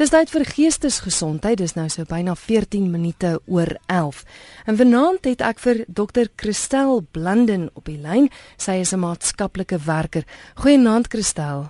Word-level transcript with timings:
Dis 0.00 0.08
tyd 0.08 0.30
vir 0.32 0.46
geestesgesondheid. 0.48 1.58
Dis 1.60 1.74
nou 1.76 1.84
so 1.92 2.08
byna 2.08 2.32
14 2.32 2.86
minute 2.88 3.34
oor 3.44 3.68
11. 3.92 4.22
En 4.64 4.78
vanaand 4.78 5.26
het 5.28 5.42
ek 5.44 5.58
vir 5.60 5.82
Dr. 5.92 6.30
Christel 6.40 7.02
Blanden 7.12 7.66
op 7.76 7.84
die 7.84 7.98
lyn. 8.00 8.30
Sy 8.56 8.78
is 8.80 8.94
'n 8.96 9.02
maatskaplike 9.02 9.76
werker. 9.84 10.24
Goeienaand 10.56 11.08
Christel. 11.12 11.68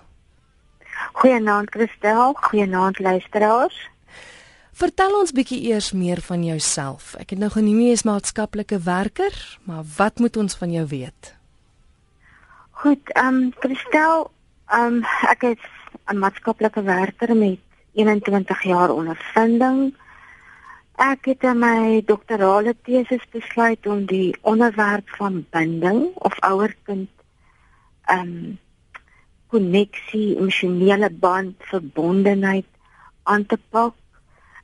Goeienaand 1.12 1.70
Christel. 1.70 2.32
Goeienaand 2.32 2.98
luisteraars. 2.98 3.90
Vertel 4.72 5.18
ons 5.18 5.32
bietjie 5.32 5.66
eers 5.66 5.90
meer 5.92 6.20
van 6.20 6.44
jouself. 6.44 7.16
Ek 7.18 7.30
het 7.30 7.38
nou 7.38 7.50
genoem 7.50 7.80
jy 7.80 7.90
is 7.90 8.04
maatskaplike 8.04 8.78
werker, 8.78 9.58
maar 9.64 9.82
wat 9.96 10.18
moet 10.18 10.36
ons 10.36 10.54
van 10.54 10.70
jou 10.70 10.86
weet? 10.86 11.34
Goed, 12.70 13.10
ehm 13.12 13.26
um, 13.26 13.52
Christel, 13.58 14.30
ehm 14.68 15.02
um, 15.02 15.04
ek 15.28 15.42
is 15.42 15.58
'n 16.06 16.18
maatskaplike 16.18 16.82
werker 16.82 17.36
met 17.36 17.58
21 17.92 18.62
jaar 18.62 18.92
ondervinding. 18.94 19.94
Ek 21.00 21.30
het 21.30 21.44
in 21.48 21.58
my 21.58 22.02
doktorale 22.06 22.74
tesis 22.84 23.22
besluit 23.32 23.86
om 23.86 24.04
die 24.06 24.34
onderwerp 24.42 25.08
van 25.16 25.44
binding 25.50 26.10
of 26.14 26.36
ouer-kind 26.44 27.08
ehm 28.10 28.26
um, 28.26 28.58
koneksie, 29.50 30.36
emosionele 30.38 31.08
band, 31.10 31.56
verbondenheid 31.58 32.66
aan 33.22 33.46
te 33.46 33.58
pak. 33.70 33.96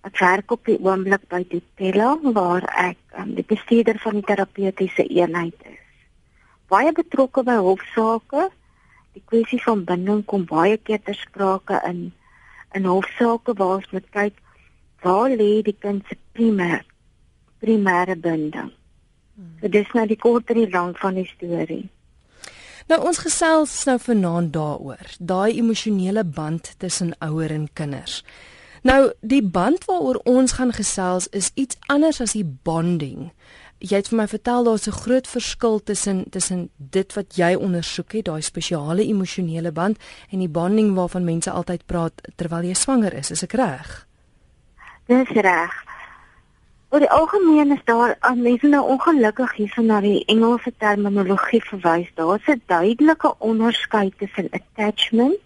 Ek 0.07 0.21
werk 0.23 0.53
op 0.55 0.69
die 0.69 0.77
oomblik 0.79 1.25
by 1.33 1.41
Tutela 1.51 2.13
waar 2.37 2.69
ek 2.79 3.01
um, 3.19 3.33
die 3.35 3.47
bestuurder 3.47 3.99
van 3.99 4.21
die 4.21 4.27
terapeutiese 4.29 5.09
eenheid 5.09 5.67
is. 5.67 5.81
Baie 6.71 6.93
betrokke 6.95 7.43
by 7.47 7.57
hofsaake. 7.63 8.47
Die 9.19 9.25
kwessie 9.27 9.59
van 9.65 9.83
binding 9.89 10.23
kom 10.31 10.47
baie 10.47 10.79
keer 10.79 11.03
ter 11.03 11.19
sprake 11.19 11.81
in 11.89 12.13
in 12.77 12.89
hofsaake 12.89 13.57
waar 13.59 13.81
ons 13.81 13.91
moet 13.95 14.09
kyk 14.15 14.39
waar 15.05 15.33
lê 15.33 15.63
die 15.65 15.77
kind 15.81 16.05
se 16.09 16.17
primêr 16.37 16.85
primêre 17.61 18.17
binding. 18.21 18.73
Hmm. 19.37 19.53
So 19.61 19.69
dis 19.73 19.93
nou 19.97 20.07
die 20.07 20.19
kort 20.21 20.51
en 20.53 20.61
die 20.61 20.71
lank 20.71 20.99
van 21.01 21.17
die 21.19 21.29
storie. 21.29 21.87
Nou 22.87 23.01
ons 23.09 23.19
gesels 23.19 23.73
nou 23.89 23.97
vanaand 23.99 24.53
daaroor, 24.55 25.17
daai 25.19 25.57
emosionele 25.59 26.23
band 26.25 26.77
tussen 26.79 27.17
ouer 27.25 27.51
en 27.51 27.67
kinders. 27.75 28.21
Nou 28.87 29.11
die 29.21 29.43
band 29.43 29.89
waaroor 29.89 30.21
ons 30.31 30.59
gaan 30.61 30.71
gesels 30.77 31.27
is 31.35 31.51
iets 31.55 31.79
anders 31.91 32.21
as 32.23 32.37
die 32.39 32.47
bonding 32.47 33.33
jy 33.79 33.99
het 34.01 34.09
vir 34.09 34.19
my 34.19 34.27
vertel 34.29 34.65
daar's 34.65 34.87
'n 34.89 35.01
groot 35.03 35.27
verskil 35.27 35.83
tussen 35.83 36.31
tussen 36.31 36.71
dit 36.77 37.15
wat 37.15 37.37
jy 37.37 37.55
ondersoek 37.55 38.13
het, 38.13 38.25
daai 38.25 38.43
spesiale 38.43 39.05
emosionele 39.05 39.73
band 39.73 39.99
en 40.31 40.39
die 40.39 40.49
bonding 40.49 40.95
waarvan 40.95 41.25
mense 41.25 41.51
altyd 41.51 41.87
praat 41.87 42.13
terwyl 42.37 42.63
jy 42.63 42.75
swanger 42.75 43.15
is, 43.15 43.31
is 43.31 43.43
ek 43.43 43.53
reg? 43.53 44.07
Dis 45.07 45.29
reg. 45.29 45.85
Oor 46.89 47.01
die 47.01 47.11
algemeen 47.11 47.73
is 47.73 47.85
daar 47.85 48.17
aan 48.21 48.43
mense 48.43 48.67
nou 48.67 48.83
ongelukkig 48.89 49.53
hierso 49.53 49.83
na 49.83 50.01
die 50.01 50.25
Engelse 50.25 50.73
terminologie 50.79 51.63
verwys. 51.65 52.11
Daar's 52.15 52.47
'n 52.47 52.63
duidelike 52.67 53.35
onderskeid 53.39 54.19
tussen 54.19 54.49
attachment 54.51 55.43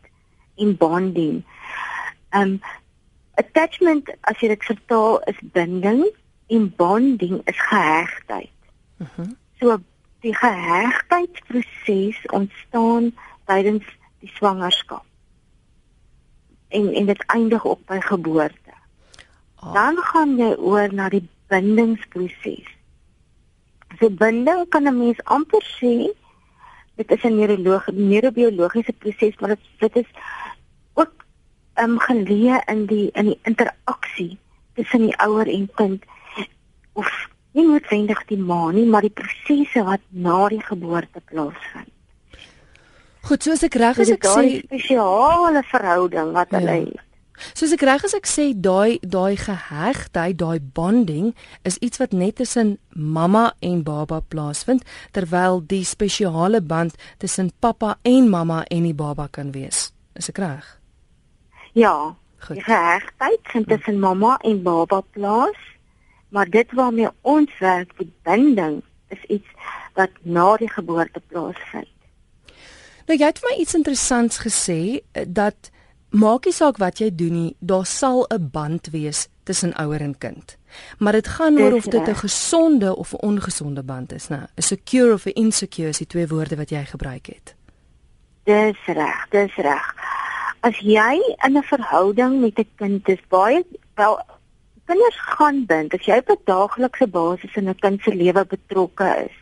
en 0.56 0.76
bonding. 0.76 1.42
Um 2.30 2.60
attachment 3.34 4.10
as 4.20 4.38
jy 4.40 4.48
dit 4.48 4.64
vertaal 4.64 5.20
is 5.20 5.40
binding 5.52 6.04
en 6.50 6.72
bonding 6.76 7.40
is 7.44 7.60
gehegtheid. 7.60 8.50
Mhm. 8.96 9.08
Uh 9.08 9.08
-huh. 9.16 9.28
So 9.60 9.78
die 10.20 10.34
gehegtheidsproses 10.34 12.26
ontstaan 12.26 13.12
tydens 13.44 13.84
die 14.20 14.30
swangerskap. 14.34 15.04
En 16.68 16.92
en 16.94 17.06
dit 17.06 17.24
eindig 17.26 17.64
op 17.64 17.80
by 17.86 18.00
geboorte. 18.00 18.74
Oh. 19.60 19.72
Dan 19.74 19.96
gaan 19.96 20.36
jy 20.38 20.54
oor 20.56 20.94
na 20.94 21.08
die 21.08 21.28
bindingsproses. 21.48 22.68
So 23.98 24.10
binding 24.10 24.68
kan 24.68 24.86
'n 24.88 24.98
mens 24.98 25.24
amper 25.24 25.64
sê 25.80 26.12
dit 26.96 27.10
is 27.10 27.22
'n 27.22 27.36
neurologiese 27.36 28.00
neurobiologiese 28.00 28.92
proses, 28.92 29.38
maar 29.38 29.48
dit 29.48 29.60
dit 29.78 29.96
is 29.96 30.10
ook 30.94 31.12
ehm 31.74 31.90
um, 31.90 31.98
geleë 31.98 32.62
in 32.66 32.86
die 32.86 33.10
in 33.12 33.24
die 33.24 33.38
interaksie 33.42 34.38
tussen 34.74 35.00
die 35.00 35.16
ouer 35.18 35.48
en 35.48 35.70
kind 35.74 36.04
of 36.94 37.10
nie 37.52 37.66
noodwendig 37.66 38.22
die 38.30 38.38
ma 38.38 38.70
nie, 38.74 38.86
maar 38.86 39.06
die 39.06 39.14
prosesse 39.14 39.82
wat 39.86 40.02
na 40.10 40.48
die 40.52 40.62
geboorte 40.62 41.22
plaasvind. 41.30 41.90
Goed, 43.26 43.44
soos 43.44 43.62
ek 43.66 43.76
reg 43.76 43.98
as 44.00 44.10
ek 44.10 44.24
sê, 44.24 44.42
'n 44.46 44.62
spesiale 44.64 45.62
verhouding 45.68 46.32
wat 46.32 46.50
hulle 46.56 46.76
ja. 46.76 46.84
het. 46.88 47.08
Soos 47.56 47.72
ek 47.72 47.82
reg 47.88 48.04
as 48.04 48.14
ek 48.16 48.26
sê, 48.28 48.52
daai 48.52 49.00
daai 49.00 49.36
gehegtheid, 49.36 50.38
daai 50.40 50.60
bonding 50.60 51.34
is 51.64 51.78
iets 51.80 52.00
wat 52.00 52.12
net 52.12 52.36
tussen 52.36 52.78
mamma 52.94 53.52
en 53.60 53.82
baba 53.82 54.20
plaasvind, 54.20 54.84
terwyl 55.12 55.60
die 55.60 55.84
spesiale 55.84 56.60
band 56.60 56.96
tussen 57.18 57.52
pappa 57.60 57.96
en 58.04 58.28
mamma 58.28 58.64
en 58.70 58.88
die 58.88 58.96
baba 58.96 59.28
kan 59.28 59.52
wees. 59.52 59.92
Is 60.14 60.28
ek 60.28 60.38
reg? 60.38 60.64
Ja. 61.72 62.16
Goed. 62.40 62.56
Die 62.56 62.64
gehegtheid 62.64 63.40
vind 63.52 63.68
tussen 63.68 64.00
mamma 64.00 64.38
en 64.44 64.62
baba 64.62 65.02
plaas 65.12 65.60
maar 66.30 66.50
dit 66.50 66.72
waarmee 66.72 67.08
ons 67.20 67.58
werk, 67.58 67.92
die 67.98 68.12
binding, 68.22 68.82
is 69.08 69.22
iets 69.28 69.48
wat 69.94 70.10
na 70.22 70.56
die 70.56 70.70
geboorte 70.70 71.20
plaasvind. 71.26 71.88
Nou 73.06 73.18
jy 73.18 73.26
het 73.26 73.40
vir 73.42 73.50
my 73.50 73.56
iets 73.58 73.74
interessants 73.74 74.38
gesê 74.38 74.80
eh, 75.12 75.26
dat 75.26 75.70
maak 76.10 76.46
nie 76.46 76.54
saak 76.54 76.78
wat 76.78 77.00
jy 77.02 77.10
doen 77.14 77.34
nie, 77.34 77.56
daar 77.58 77.86
sal 77.86 78.26
'n 78.30 78.50
band 78.52 78.90
wees 78.90 79.28
tussen 79.42 79.74
ouer 79.74 80.00
en 80.00 80.18
kind. 80.18 80.56
Maar 80.98 81.12
dit 81.12 81.28
gaan 81.28 81.58
oor 81.58 81.72
of 81.72 81.84
dit 81.84 82.08
'n 82.08 82.14
gesonde 82.14 82.96
of 82.96 83.12
'n 83.12 83.22
ongesonde 83.26 83.82
band 83.82 84.12
is, 84.12 84.28
nou. 84.28 84.42
'n 84.56 84.62
Secure 84.62 85.12
of 85.12 85.26
'n 85.26 85.30
insecure 85.34 85.88
is 85.88 85.98
die 85.98 86.06
twee 86.06 86.28
woorde 86.28 86.56
wat 86.56 86.70
jy 86.70 86.84
gebruik 86.84 87.26
het. 87.26 87.54
Dis 88.44 88.78
reg, 88.86 89.28
dis 89.30 89.54
reg. 89.54 89.94
As 90.60 90.78
jy 90.78 91.36
in 91.46 91.56
'n 91.56 91.62
verhouding 91.62 92.40
met 92.40 92.58
'n 92.58 92.68
kind 92.76 93.08
is, 93.08 93.18
baie 93.28 93.64
wel 93.94 94.20
kinders 94.90 95.18
gaan 95.36 95.64
bind, 95.70 95.94
as 95.94 96.06
jy 96.06 96.18
op 96.18 96.30
'n 96.34 96.42
daaglikse 96.50 97.06
basis 97.06 97.56
in 97.60 97.68
'n 97.68 97.78
kind 97.84 98.02
se 98.02 98.14
lewe 98.14 98.44
betrokke 98.54 99.08
is, 99.26 99.36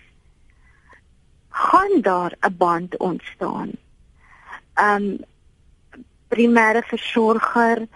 gaan 1.51 2.01
daar 2.03 2.33
'n 2.41 2.57
band 2.57 2.97
ontstaan. 2.97 3.71
Um 4.89 5.19
primêre 6.29 6.83
versorger, 6.93 7.87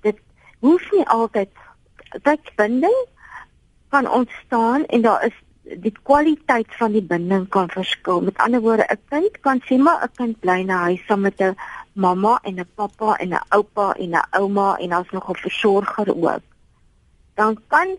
dit 0.00 0.18
hoef 0.60 0.92
nie 0.92 1.06
altyd 1.08 1.50
dat 2.22 2.54
binding 2.56 2.98
kan 3.88 4.10
ontstaan 4.10 4.86
en 4.86 5.02
daar 5.02 5.24
is 5.24 5.36
die 5.62 5.94
kwaliteit 6.02 6.70
van 6.78 6.92
die 6.92 7.02
binding 7.02 7.48
kan 7.48 7.70
verskil. 7.70 8.20
Met 8.20 8.38
ander 8.38 8.60
woorde, 8.60 8.86
'n 8.88 9.02
kind 9.08 9.40
kan 9.40 9.60
sê 9.66 9.78
maar 9.78 10.02
'n 10.02 10.14
kind 10.16 10.40
bly 10.40 10.62
na 10.62 10.76
huis 10.82 11.06
saam 11.06 11.20
met 11.20 11.40
'n 11.40 11.56
mamma 11.92 12.38
en 12.42 12.54
'n 12.60 12.70
pappa 12.74 13.16
en 13.16 13.28
'n 13.28 13.42
oupa 13.48 13.92
en 13.92 14.10
'n 14.10 14.26
ouma 14.30 14.76
en 14.76 14.88
daar's 14.88 15.10
nog 15.10 15.28
'n 15.28 15.34
versorger 15.34 16.08
ook 16.16 16.49
dan 17.40 17.56
kan 17.72 17.96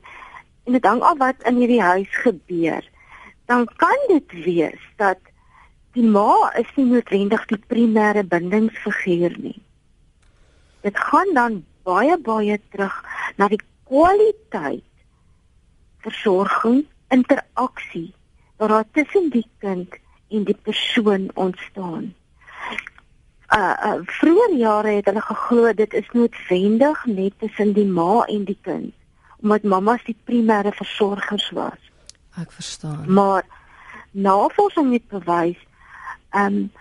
en 0.64 0.78
dit 0.78 0.86
hang 0.86 1.02
af 1.02 1.18
wat 1.18 1.42
in 1.50 1.58
hierdie 1.58 1.82
huis 1.82 2.14
gebeur. 2.24 2.86
Dan 3.50 3.66
kan 3.82 3.98
dit 4.08 4.36
wees 4.46 4.84
dat 5.02 5.20
die 5.98 6.06
ma 6.06 6.52
is 6.60 6.70
nie 6.78 6.86
noodwendig 6.92 7.48
die 7.50 7.60
primêre 7.74 8.24
bindingsfiguur 8.24 9.36
nie. 9.42 9.58
Dit 10.86 10.98
gaan 11.10 11.34
dan 11.34 11.60
baie 11.88 12.18
baie 12.18 12.60
terug 12.70 13.02
na 13.42 13.50
die 13.52 13.60
kwaliteit 13.90 14.86
versorging, 16.06 16.86
interaksie 17.10 18.14
wat 18.62 18.70
daar 18.70 18.88
tussen 18.94 19.30
die 19.34 19.46
kind 19.60 19.98
en 20.30 20.46
die 20.46 20.58
persoon 20.70 21.30
ontstaan. 21.34 22.14
Uh, 23.52 23.76
uh 23.90 24.00
vroeër 24.22 24.54
jare 24.62 24.96
het 25.02 25.10
hulle 25.10 25.22
geglo 25.28 25.74
dit 25.76 25.94
is 25.98 26.10
noodwendig 26.16 27.06
net 27.06 27.34
tussen 27.44 27.74
die 27.76 27.90
ma 27.90 28.24
en 28.30 28.46
die 28.48 28.60
kind 28.62 28.94
omdat 29.42 29.64
mammas 29.64 30.04
die 30.06 30.18
primêre 30.26 30.72
versorgers 30.72 31.50
was. 31.58 31.90
Ek 32.38 32.52
verstaan. 32.52 33.06
Maar 33.14 33.46
navorsing 34.12 34.94
het 34.94 35.08
bewys 35.08 35.60
ehm 36.32 36.46
um, 36.46 36.72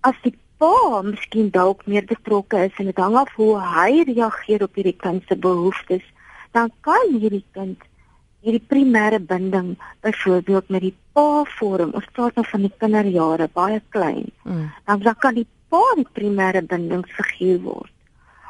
as 0.00 0.16
die 0.24 0.36
pa 0.60 1.02
miskien 1.04 1.50
dalk 1.52 1.86
meer 1.86 2.04
betrokke 2.08 2.64
is 2.68 2.76
en 2.80 2.88
dit 2.88 3.00
hang 3.00 3.16
af 3.20 3.32
hoe 3.36 3.54
hy 3.60 4.02
reageer 4.08 4.64
op 4.64 4.76
hierdie 4.78 4.96
kind 4.96 5.24
se 5.28 5.36
behoeftes, 5.36 6.04
dan 6.56 6.72
kan 6.86 7.14
hierdie 7.16 7.44
kind 7.56 7.84
hierdie 8.40 8.62
primêre 8.72 9.20
binding 9.20 9.74
byvoorbeeld 10.04 10.68
met 10.72 10.84
die 10.86 10.94
pa 11.12 11.44
vorm. 11.58 11.92
Ons 11.96 12.08
praat 12.16 12.36
nou 12.38 12.44
van 12.48 12.64
die 12.64 12.72
kinderjare, 12.82 13.48
baie 13.52 13.80
klein. 13.92 14.30
Mm. 14.44 14.68
Dan 14.88 15.02
dan 15.04 15.18
kan 15.24 15.36
die 15.36 15.46
pa 15.68 15.82
die 15.96 16.08
primêre 16.16 16.62
bindingsfiguur 16.64 17.60
word. 17.66 17.92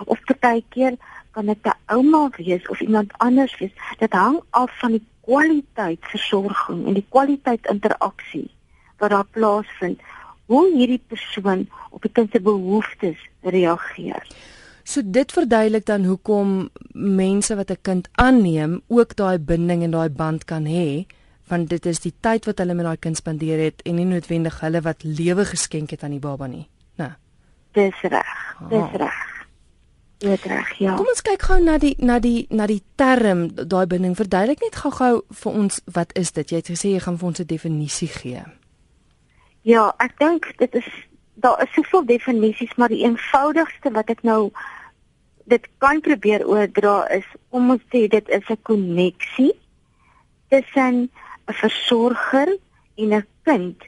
Of 0.07 0.23
partykeer 0.27 0.97
kan 1.31 1.47
dit 1.47 1.59
'n 1.63 1.77
ouma 1.87 2.31
wees 2.37 2.69
of 2.69 2.81
iemand 2.81 3.13
anders 3.19 3.59
wees. 3.59 3.73
Dit 3.99 4.13
hang 4.13 4.41
af 4.51 4.79
van 4.79 4.91
die 4.91 5.07
kwaliteit 5.21 5.99
versorging 6.01 6.87
en 6.87 6.95
die 6.95 7.07
kwaliteit 7.09 7.67
interaksie 7.67 8.51
wat 8.99 9.11
daar 9.11 9.27
plaasvind. 9.31 10.01
Hoe 10.47 10.73
hierdie 10.75 11.03
persoon 11.07 11.69
op 11.91 12.03
die 12.03 12.13
kind 12.13 12.31
se 12.31 12.41
behoeftes 12.41 13.19
reageer. 13.41 14.27
So 14.83 15.03
dit 15.05 15.33
verduidelik 15.33 15.87
dan 15.87 16.05
hoekom 16.05 16.71
mense 16.93 17.57
wat 17.57 17.71
'n 17.71 17.83
kind 17.83 18.09
aanneem 18.13 18.83
ook 18.87 19.17
daai 19.17 19.39
binding 19.39 19.83
en 19.83 19.91
daai 19.91 20.11
band 20.11 20.45
kan 20.45 20.65
hê 20.65 21.07
want 21.49 21.69
dit 21.69 21.87
is 21.87 22.01
die 22.01 22.15
tyd 22.21 22.45
wat 22.45 22.59
hulle 22.59 22.75
met 22.75 22.85
daai 22.85 22.97
kind 22.97 23.17
spandeer 23.17 23.59
het 23.59 23.83
en 23.83 23.95
nie 23.95 24.05
noodwendig 24.05 24.61
hulle 24.61 24.81
wat 24.81 25.03
lewe 25.03 25.45
geskenk 25.45 25.91
het 25.91 26.03
aan 26.03 26.11
die 26.11 26.23
baba 26.23 26.47
nie. 26.47 26.69
Nou. 26.95 27.11
Dis 27.73 28.01
reg. 28.03 28.31
Dis 28.69 28.91
reg. 28.93 29.30
Dit 30.21 30.43
reg, 30.45 30.73
ja. 30.77 30.95
Kom 31.01 31.09
ons 31.09 31.23
kyk 31.25 31.47
gou 31.49 31.57
na 31.65 31.79
die 31.81 31.95
na 32.05 32.19
die 32.21 32.45
na 32.53 32.67
die 32.69 32.83
term 33.01 33.47
daai 33.57 33.87
binding. 33.89 34.13
Verduidelik 34.19 34.61
net 34.61 34.77
gou-gou 34.77 35.23
vir 35.43 35.55
ons 35.63 35.79
wat 35.97 36.13
is 36.21 36.35
dit? 36.37 36.51
Jy 36.53 36.59
het 36.61 36.69
gesê 36.69 36.91
jy 36.93 36.99
gaan 37.01 37.17
vir 37.17 37.29
ons 37.31 37.41
'n 37.41 37.47
definisie 37.49 38.09
gee. 38.09 38.43
Ja, 39.63 39.95
ek 39.97 40.19
dink 40.19 40.53
dit 40.59 40.75
is 40.75 40.89
daar 41.41 41.63
is 41.63 41.73
soveel 41.73 42.05
definisies, 42.05 42.75
maar 42.77 42.93
die 42.93 43.05
eenvoudigste 43.05 43.91
wat 43.97 44.11
ek 44.11 44.23
nou 44.23 44.51
dit 45.49 45.69
kan 45.79 46.01
probeer 46.01 46.45
oordra 46.47 47.09
is 47.09 47.25
om 47.49 47.71
ons 47.71 47.83
sê 47.89 48.05
dit 48.09 48.29
is 48.29 48.45
'n 48.49 48.63
koneksie 48.63 49.55
tussen 50.49 51.09
'n 51.49 51.57
versorger 51.63 52.59
en 52.97 53.15
'n 53.15 53.27
kind 53.43 53.79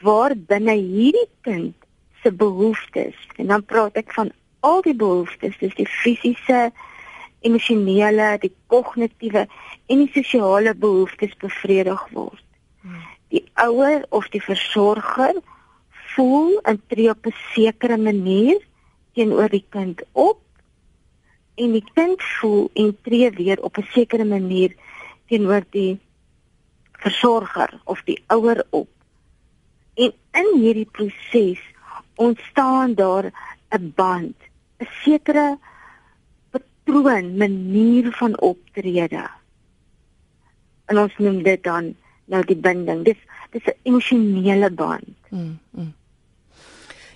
waar 0.00 0.36
binne 0.36 0.76
hierdie 0.76 1.30
kind 1.40 1.74
se 2.22 2.32
behoeftes 2.32 3.16
en 3.36 3.46
dan 3.46 3.64
praat 3.64 3.96
ek 3.96 4.12
van 4.12 4.30
al 4.60 4.82
die 4.82 4.94
behoeftes, 4.94 5.58
dis 5.58 5.74
die 5.74 5.88
fisiese, 5.88 6.70
emosionele, 7.40 8.36
die 8.42 8.52
kognitiewe 8.66 9.46
en 9.88 10.04
die 10.04 10.10
sosiale 10.12 10.74
behoeftes 10.74 11.32
bevredig 11.40 12.02
word. 12.12 12.44
Hmm. 12.82 13.00
Die 13.32 13.44
ouer 13.54 14.04
of 14.10 14.28
die 14.34 14.42
versorger 14.44 15.40
voel 16.14 16.58
en 16.68 16.80
tree 16.92 17.10
op 17.10 17.26
'n 17.26 17.34
sekere 17.54 17.96
manier 17.96 18.60
teenoor 19.14 19.48
die 19.48 19.64
kind 19.68 20.02
op 20.12 20.40
en 21.54 21.72
die 21.72 21.84
kind 21.94 22.22
voel 22.22 22.70
en 22.74 22.96
tree 23.02 23.30
weer 23.30 23.62
op 23.62 23.78
'n 23.78 23.88
sekere 23.92 24.24
manier 24.24 24.74
teenoor 25.28 25.64
die 25.70 25.98
versorger 26.92 27.80
of 27.84 28.02
die 28.04 28.22
ouer 28.26 28.64
op. 28.70 28.88
En 29.94 30.12
in 30.32 30.60
hierdie 30.60 30.88
proses 30.90 31.60
ontstaan 32.14 32.94
daar 32.94 33.32
'n 33.70 33.92
band, 33.96 34.36
'n 34.80 34.88
sekere 35.04 35.58
patroon, 36.50 37.36
manier 37.36 38.12
van 38.16 38.40
optrede. 38.40 39.30
En 40.84 40.98
ons 40.98 41.16
noem 41.18 41.42
dit 41.42 41.62
dan 41.62 41.94
nou 42.24 42.42
die 42.44 42.56
binding. 42.56 43.04
Dis 43.04 43.20
dis 43.50 43.66
'n 43.66 43.78
emosionele 43.82 44.70
band. 44.70 45.16
Mm, 45.28 45.58
mm. 45.70 45.92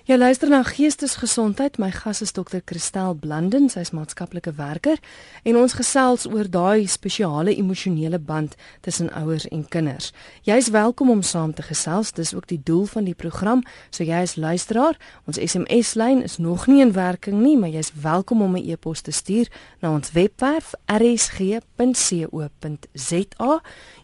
Jy 0.05 0.19
luister 0.21 0.51
na 0.53 0.59
Geestesgesondheid. 0.61 1.79
My 1.81 1.87
gas 1.89 2.21
is 2.21 2.29
dokter 2.37 2.61
Christel 2.61 3.17
Blanden, 3.17 3.73
sy 3.73 3.81
is 3.81 3.89
maatskaplike 3.89 4.53
werker 4.53 5.01
en 5.41 5.57
ons 5.57 5.73
gesels 5.73 6.29
oor 6.29 6.45
daai 6.45 6.85
spesiale 6.85 7.49
emosionele 7.57 8.21
band 8.21 8.53
tussen 8.85 9.09
ouers 9.17 9.49
en 9.49 9.65
kinders. 9.65 10.13
Jy's 10.45 10.69
welkom 10.69 11.09
om 11.09 11.25
saam 11.25 11.57
te 11.57 11.65
gesels. 11.65 12.13
Dis 12.13 12.37
ook 12.37 12.45
die 12.53 12.61
doel 12.61 12.85
van 12.93 13.09
die 13.09 13.17
program. 13.17 13.65
So 13.89 14.05
jy 14.05 14.21
as 14.27 14.37
luisteraar, 14.37 14.93
ons 15.25 15.41
SMS-lyn 15.41 16.21
is 16.21 16.37
nog 16.37 16.69
nie 16.69 16.85
in 16.85 16.93
werking 16.93 17.41
nie, 17.41 17.57
maar 17.57 17.73
jy's 17.73 17.89
welkom 17.97 18.45
om 18.45 18.53
'n 18.53 18.61
e-pos 18.61 19.01
te 19.01 19.11
stuur 19.11 19.49
na 19.81 19.89
ons 19.89 20.11
webwerf 20.11 20.77
rsg.co.za. 20.85 21.61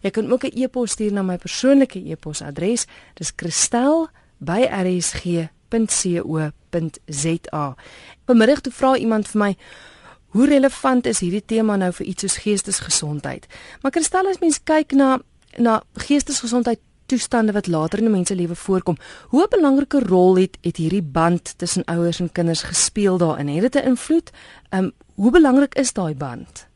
Jy 0.01 0.09
kan 0.09 0.33
ook 0.33 0.44
'n 0.50 0.57
e-pos 0.57 0.92
stuur 0.92 1.13
na 1.13 1.21
my 1.21 1.38
persoonlike 1.38 2.09
e-posadres. 2.09 2.89
Dis 3.13 3.36
kristel@rsg.co.za 3.36 5.61
www.rsg.co.za. 5.71 7.75
Vanmiddag 8.25 8.62
toe 8.62 8.73
vra 8.73 8.97
iemand 8.97 9.27
vir 9.27 9.39
my 9.39 9.56
hoe 10.31 10.47
relevant 10.47 11.06
is 11.06 11.19
hierdie 11.19 11.45
tema 11.45 11.75
nou 11.75 11.91
vir 11.91 12.07
iets 12.07 12.23
soos 12.23 12.38
geestesgesondheid. 12.44 13.47
Maar 13.81 13.91
kristal 13.91 14.29
as 14.31 14.39
mens 14.39 14.62
kyk 14.63 14.95
na 14.95 15.19
na 15.59 15.81
geestesgesondheid 16.00 16.79
toestande 17.12 17.51
wat 17.51 17.68
later 17.68 18.00
in 18.00 18.06
'n 18.06 18.12
mens 18.12 18.27
se 18.27 18.35
lewe 18.35 18.56
voorkom, 18.56 18.97
hoe 19.27 19.44
'n 19.44 19.50
belangrike 19.50 20.00
rol 20.00 20.38
het 20.38 20.57
het 20.62 20.77
hierdie 20.77 21.03
band 21.03 21.57
tussen 21.57 21.85
ouers 21.85 22.19
en 22.19 22.31
kinders 22.31 22.63
gespeel 22.63 23.18
daarin? 23.18 23.47
Het 23.47 23.71
dit 23.71 23.83
'n 23.83 23.88
invloed? 23.88 24.31
Ehm 24.69 24.83
um, 24.83 24.91
hoe 25.15 25.31
belangrik 25.31 25.75
is 25.75 25.94
daai 25.94 26.15
band? 26.15 26.68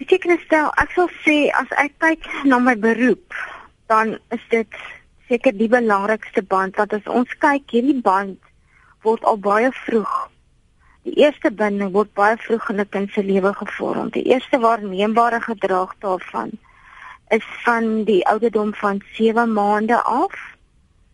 Ek 0.00 0.12
sê 0.12 0.18
kristal, 0.18 0.72
ek 0.76 0.90
sal 0.90 1.08
sê 1.08 1.50
as 1.52 1.68
ek 1.76 1.92
kyk 1.98 2.44
na 2.44 2.58
my 2.58 2.78
beroep, 2.78 3.34
dan 3.86 4.18
is 4.30 4.40
dit 4.48 4.72
seker 5.30 5.56
die 5.56 5.70
belangrikste 5.70 6.42
band 6.42 6.76
want 6.82 6.98
as 6.98 7.14
ons 7.20 7.38
kyk 7.46 7.70
hierdie 7.76 8.00
band 8.10 8.38
word 9.06 9.24
al 9.24 9.40
baie 9.48 9.72
vroeg 9.86 10.12
die 11.08 11.14
eerste 11.24 11.50
binding 11.50 11.92
word 11.94 12.10
baie 12.18 12.36
vroeg 12.44 12.66
in 12.72 12.80
'n 12.80 12.88
kind 12.94 13.10
se 13.12 13.22
lewe 13.22 13.52
gevorm. 13.54 14.10
Die 14.16 14.24
eerste 14.32 14.58
waarneembare 14.58 15.40
gedrag 15.40 15.94
daarvan 15.98 16.50
is 17.28 17.46
van 17.64 18.04
die 18.04 18.26
ouderdom 18.26 18.74
van 18.74 19.02
7 19.12 19.52
maande 19.52 20.02
af 20.02 20.34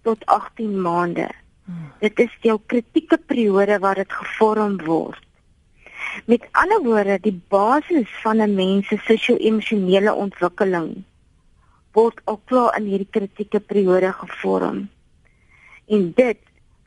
tot 0.02 0.26
18 0.26 0.80
maande. 0.80 1.28
Hmm. 1.66 1.92
dit 1.98 2.18
is 2.18 2.36
jou 2.40 2.60
kritieke 2.66 3.18
periode 3.18 3.78
waar 3.78 3.94
dit 3.94 4.12
gevorm 4.12 4.76
word. 4.84 5.18
Met 6.26 6.46
ander 6.52 6.82
woorde 6.82 7.18
die 7.20 7.40
basis 7.48 8.08
van 8.22 8.36
'n 8.36 8.54
mens 8.54 8.86
se 8.86 8.96
sosio-emosionele 8.96 10.14
ontwikkeling 10.14 11.04
word 11.96 12.20
al 12.28 12.40
klaar 12.44 12.76
in 12.78 12.90
hierdie 12.90 13.10
kritieke 13.10 13.60
periode 13.60 14.12
gevorm. 14.12 14.84
En 15.88 16.12
dit 16.18 16.40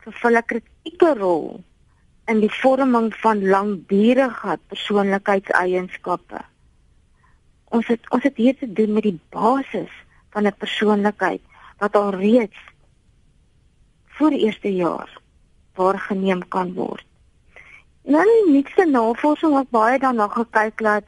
vervul 0.06 0.38
'n 0.38 0.46
kritieke 0.52 1.14
rol 1.18 1.64
in 2.30 2.40
die 2.40 2.54
vorming 2.62 3.10
van 3.24 3.48
langdurige 3.56 4.60
persoonlikheidseienskappe. 4.68 6.42
Ons 7.70 7.88
het 7.88 8.10
ons 8.10 8.24
het 8.24 8.38
hier 8.38 8.58
te 8.58 8.70
doen 8.74 8.94
met 8.94 9.04
die 9.04 9.20
basis 9.30 9.94
van 10.34 10.46
'n 10.46 10.58
persoonlikheid 10.58 11.42
wat 11.78 11.96
al 11.96 12.12
reeds 12.14 12.60
voor 14.06 14.30
die 14.30 14.46
eerste 14.46 14.76
jaar 14.76 15.22
waargeneem 15.74 16.48
kan 16.48 16.74
word. 16.74 17.06
Nou 18.04 18.24
nie 18.26 18.54
net 18.54 18.72
se 18.76 18.86
navorsing 18.86 19.54
wat 19.54 19.70
baie 19.70 20.00
daarna 20.00 20.28
gekyk 20.28 20.80
het 20.80 21.06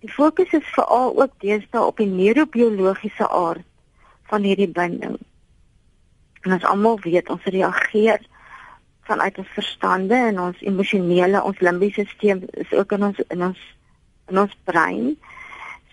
Die 0.00 0.12
fokus 0.12 0.52
is 0.56 0.68
veral 0.74 1.12
ook 1.20 1.32
deesdae 1.44 1.84
op 1.84 1.98
die 2.00 2.08
neurobiologiese 2.08 3.28
aard 3.28 3.66
van 4.30 4.46
hierdie 4.46 4.70
binding. 4.72 5.18
En 6.40 6.56
ons 6.56 6.64
almal 6.64 7.00
weet 7.04 7.28
ons 7.28 7.44
reageer 7.44 8.22
vanuit 9.10 9.38
ons 9.42 9.52
verstande 9.56 10.16
en 10.30 10.38
ons 10.40 10.62
emosionele, 10.64 11.42
ons 11.42 11.60
limbiese 11.60 12.06
stelsel 12.14 12.48
is 12.62 12.72
ook 12.72 12.94
in 12.96 13.04
ons 13.10 13.20
in 13.28 13.44
ons 13.50 13.60
in 14.30 14.38
ons 14.38 14.54
brein. 14.64 15.16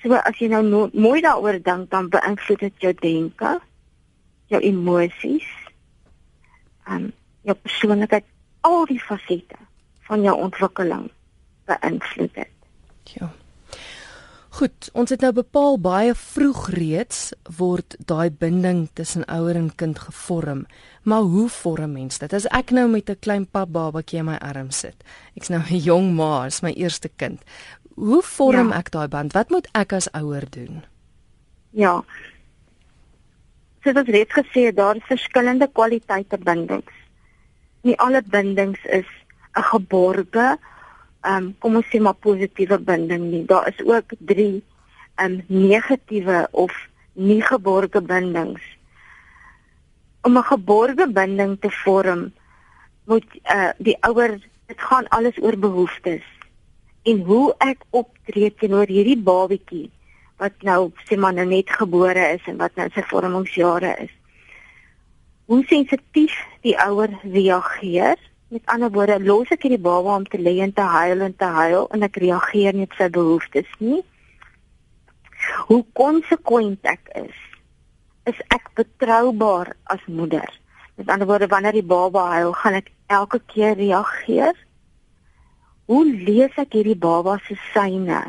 So 0.04 0.16
as 0.16 0.38
jy 0.40 0.52
nou 0.54 0.62
no, 0.64 0.82
mooi 0.94 1.20
daaroor 1.26 1.58
dink, 1.64 1.90
dan 1.92 2.12
beïnvloed 2.14 2.62
dit 2.68 2.86
jou 2.86 2.94
denke, 3.02 3.56
jou 4.54 4.62
emosies, 4.62 5.48
en 6.86 7.10
jou 7.48 7.56
persoonlikheid, 7.58 8.28
al 8.68 8.86
die 8.88 9.02
fasette 9.02 9.58
van 10.08 10.24
jou 10.24 10.36
ontwikkeling 10.46 11.10
beïnvloed 11.68 12.34
dit. 12.38 12.54
Ja. 13.18 13.32
Goed, 14.58 14.88
ons 14.98 15.12
het 15.14 15.22
nou 15.22 15.30
bepaal 15.38 15.76
baie 15.78 16.14
vroeg 16.18 16.64
reeds 16.74 17.18
word 17.60 17.94
daai 18.10 18.34
binding 18.34 18.88
tussen 18.98 19.22
ouer 19.30 19.58
en 19.60 19.68
kind 19.78 20.00
gevorm. 20.02 20.64
Maar 21.06 21.28
hoe 21.30 21.46
vorm 21.54 21.92
mens 21.94 22.18
dit? 22.24 22.34
As 22.34 22.48
ek 22.50 22.74
nou 22.74 22.88
met 22.90 23.10
'n 23.10 23.20
klein 23.22 23.46
pap 23.46 23.70
babatjie 23.70 24.20
in 24.20 24.26
my 24.26 24.38
arm 24.42 24.72
sit. 24.72 25.04
Ek's 25.36 25.50
nou 25.50 25.62
'n 25.62 25.78
jong 25.78 26.16
ma, 26.16 26.46
is 26.46 26.62
my 26.62 26.74
eerste 26.74 27.10
kind. 27.18 27.40
Hoe 27.96 28.22
vorm 28.24 28.70
ja. 28.70 28.80
ek 28.80 28.90
daai 28.92 29.08
band? 29.08 29.34
Wat 29.34 29.50
moet 29.50 29.68
ek 29.74 29.94
as 29.94 30.10
ouer 30.14 30.50
doen? 30.50 30.84
Ja. 31.70 32.04
Soos 33.84 33.96
ons 33.96 34.10
reeds 34.10 34.34
gesê 34.34 34.66
het, 34.66 34.76
daar 34.76 34.96
is 34.96 35.04
verskillende 35.06 35.68
kwaliteite 35.68 36.38
bindings. 36.38 36.94
Nie 37.84 37.98
alle 38.00 38.24
bindings 38.24 38.80
is 38.86 39.06
'n 39.56 39.62
geborge 39.62 40.58
um, 41.28 41.54
kom 41.60 41.76
ons 41.80 41.88
sê 41.92 42.00
maar 42.00 42.18
positiewe 42.24 42.80
binding 42.80 43.30
nie. 43.32 43.46
Daar 43.46 43.68
is 43.68 43.80
ook 43.86 44.16
3 44.20 44.64
um 45.24 45.42
negatiewe 45.48 46.48
of 46.52 46.74
nie 47.14 47.42
geborge 47.42 48.02
bindings. 48.02 48.62
Om 50.22 50.38
'n 50.38 50.44
geborge 50.44 51.08
binding 51.12 51.58
te 51.60 51.72
vorm, 51.84 52.32
moet 53.06 53.26
uh 53.44 53.72
die 53.78 53.98
ouer 54.02 54.40
dit 54.68 54.82
gaan 54.82 55.08
alles 55.08 55.38
oor 55.42 55.58
behoeftes 55.58 56.24
en 57.08 57.22
hoe 57.24 57.56
ek 57.64 57.84
optree 57.90 58.52
teenoor 58.60 58.90
hierdie 58.92 59.20
babatjie 59.30 59.88
wat 60.38 60.54
nou 60.68 60.92
sê 61.08 61.18
maar 61.18 61.34
nou 61.34 61.46
net 61.48 61.70
gebore 61.80 62.26
is 62.36 62.44
en 62.52 62.58
wat 62.58 62.76
nou 62.76 62.90
sy 62.94 63.02
vormingsjare 63.10 63.94
is. 64.04 64.12
Hoe 65.48 65.64
sensitief 65.66 66.36
die 66.62 66.76
ouer 66.84 67.14
reageer 67.24 68.20
Met 68.48 68.62
ander 68.72 68.92
woorde, 68.92 69.18
los 69.20 69.50
ek 69.52 69.66
hierdie 69.66 69.82
baba 69.82 70.14
om 70.16 70.24
te 70.24 70.40
lê 70.40 70.54
en 70.64 70.72
te 70.74 70.86
huil 70.88 71.24
en 71.26 71.34
te 71.36 71.48
huil 71.58 71.90
en 71.92 72.06
ek 72.08 72.20
reageer 72.24 72.78
nie 72.78 72.86
op 72.88 72.94
sy 72.96 73.10
behoeftes 73.12 73.74
nie. 73.84 74.00
Hoe 75.68 75.82
konsekwent 76.00 76.88
ek 76.88 77.12
is, 77.20 77.42
is 78.32 78.40
ek 78.56 78.72
betroubaar 78.80 79.74
as 79.92 80.06
moeder 80.08 80.48
Met 80.98 81.12
ander 81.14 81.28
woorde, 81.30 81.48
wanneer 81.48 81.76
die 81.78 81.86
baba 81.86 82.24
huil, 82.32 82.56
gaan 82.58 82.74
ek 82.74 82.88
elke 83.14 83.38
keer 83.46 83.76
reageer. 83.78 84.56
Hoe 85.86 86.06
lees 86.10 86.56
ek 86.58 86.74
hierdie 86.74 86.98
baba 86.98 87.36
se 87.46 87.54
syne? 87.76 88.24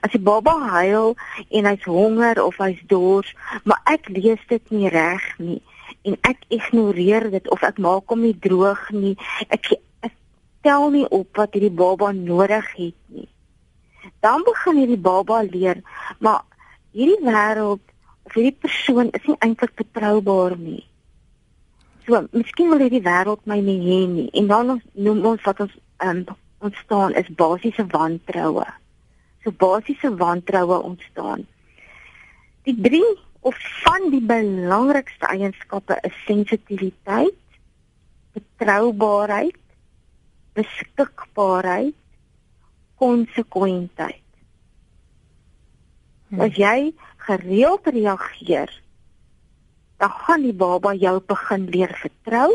As 0.00 0.14
die 0.14 0.22
baba 0.22 0.54
huil 0.72 1.12
en 1.50 1.68
hy's 1.68 1.84
honger 1.84 2.40
of 2.40 2.56
hy's 2.64 2.80
dors, 2.88 3.34
maar 3.68 3.82
ek 3.92 4.08
lees 4.08 4.40
dit 4.48 4.72
nie 4.72 4.88
reg 4.88 5.26
nie 5.36 5.60
en 6.02 6.16
ek 6.28 6.44
ignoreer 6.48 7.28
dit 7.30 7.48
of 7.54 7.62
ek 7.66 7.78
maak 7.82 8.10
hom 8.10 8.24
nie 8.26 8.34
droog 8.34 8.88
nie. 8.94 9.14
Ek, 9.48 9.72
ek 10.02 10.14
tel 10.66 10.88
nie 10.94 11.06
op 11.08 11.38
wat 11.38 11.54
hierdie 11.54 11.74
baba 11.82 12.10
nodig 12.16 12.66
het 12.76 12.98
nie. 13.14 13.28
Dan 14.22 14.42
begin 14.46 14.80
hierdie 14.82 15.00
baba 15.00 15.42
leer, 15.46 15.82
maar 16.18 16.42
hierdie 16.92 17.22
wêreld 17.22 17.82
of 18.26 18.34
hierdie 18.34 18.58
persoon 18.64 19.10
is 19.14 19.26
nie 19.26 19.38
eintlik 19.44 19.74
betroubaar 19.78 20.56
nie. 20.58 20.82
So, 22.06 22.18
miskien 22.34 22.70
wil 22.70 22.82
hierdie 22.82 23.04
wêreld 23.04 23.46
my 23.46 23.60
nie 23.62 23.78
hê 23.82 23.98
nie. 24.10 24.28
En 24.38 24.50
dan 24.50 24.78
noem 24.92 25.26
ons 25.34 25.44
wat 25.46 25.62
ons 25.62 25.74
um, 26.02 26.24
ontstaan 26.62 27.14
is 27.14 27.30
basiese 27.38 27.86
wantroue. 27.94 28.66
So 29.42 29.50
basiese 29.50 30.10
wantroue 30.16 30.82
ontstaan. 30.82 31.46
Die 32.66 32.74
drie 32.78 33.06
of 33.42 33.58
van 33.82 34.10
die 34.12 34.22
belangrikste 34.22 35.26
eienskappe 35.26 35.96
is 36.06 36.14
sensitiwiteit, 36.26 37.38
betroubaarheid, 38.36 39.58
beskikbaarheid, 40.54 41.96
konsekwentheid. 43.02 44.22
Hmm. 46.30 46.44
As 46.46 46.54
jy 46.56 46.92
gereeld 47.26 47.88
reageer, 47.90 48.70
dan 49.98 50.14
gaan 50.22 50.46
die 50.46 50.54
baba 50.54 50.94
jou 50.98 51.18
begin 51.26 51.66
leer 51.70 51.92
vertrou 51.98 52.54